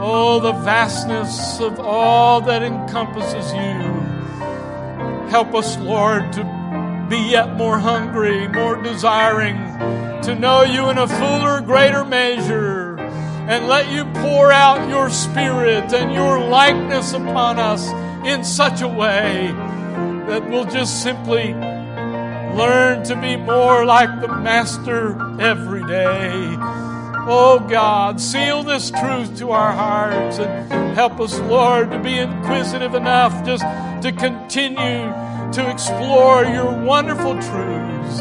Oh, 0.00 0.40
the 0.40 0.52
vastness 0.52 1.60
of 1.60 1.78
all 1.78 2.40
that 2.40 2.62
encompasses 2.62 3.52
you. 3.52 5.28
Help 5.28 5.54
us, 5.54 5.76
Lord, 5.76 6.32
to 6.32 7.06
be 7.10 7.18
yet 7.18 7.54
more 7.54 7.78
hungry, 7.78 8.48
more 8.48 8.82
desiring 8.82 9.58
to 10.22 10.34
know 10.34 10.62
you 10.62 10.88
in 10.88 10.96
a 10.96 11.06
fuller, 11.06 11.60
greater 11.60 12.02
measure, 12.02 12.98
and 12.98 13.68
let 13.68 13.92
you 13.92 14.06
pour 14.22 14.50
out 14.50 14.88
your 14.88 15.10
spirit 15.10 15.92
and 15.92 16.14
your 16.14 16.40
likeness 16.48 17.12
upon 17.12 17.58
us 17.58 17.86
in 18.26 18.42
such 18.42 18.80
a 18.80 18.88
way 18.88 19.52
that 20.28 20.48
we'll 20.48 20.64
just 20.64 21.02
simply 21.02 21.52
learn 22.56 23.04
to 23.04 23.14
be 23.20 23.36
more 23.36 23.84
like 23.84 24.22
the 24.22 24.28
Master 24.28 25.38
every 25.38 25.86
day. 25.86 26.85
Oh 27.28 27.58
God, 27.58 28.20
seal 28.20 28.62
this 28.62 28.90
truth 28.90 29.36
to 29.38 29.50
our 29.50 29.72
hearts 29.72 30.38
and 30.38 30.94
help 30.94 31.18
us, 31.18 31.38
Lord, 31.40 31.90
to 31.90 31.98
be 31.98 32.16
inquisitive 32.16 32.94
enough 32.94 33.44
just 33.44 33.64
to 34.02 34.12
continue 34.12 35.12
to 35.52 35.70
explore 35.70 36.44
your 36.44 36.72
wonderful 36.84 37.32
truths. 37.34 38.20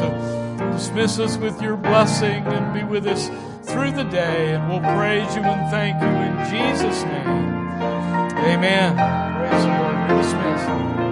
Dismiss 0.76 1.20
us 1.20 1.38
with 1.38 1.62
your 1.62 1.78
blessing 1.78 2.48
and 2.48 2.74
be 2.74 2.84
with 2.84 3.06
us 3.06 3.30
through 3.70 3.92
the 3.92 4.06
day, 4.06 4.56
and 4.56 4.68
we'll 4.70 4.80
praise 4.98 5.36
you 5.36 5.42
and 5.44 5.70
thank 5.70 6.02
you 6.02 6.08
in 6.08 6.36
Jesus' 6.50 7.04
name. 7.04 7.56
Amen. 8.46 8.96
Praise 9.38 9.64
the 9.64 9.70
Lord. 9.70 10.10
You're 10.10 10.22
dismissed. 10.22 11.05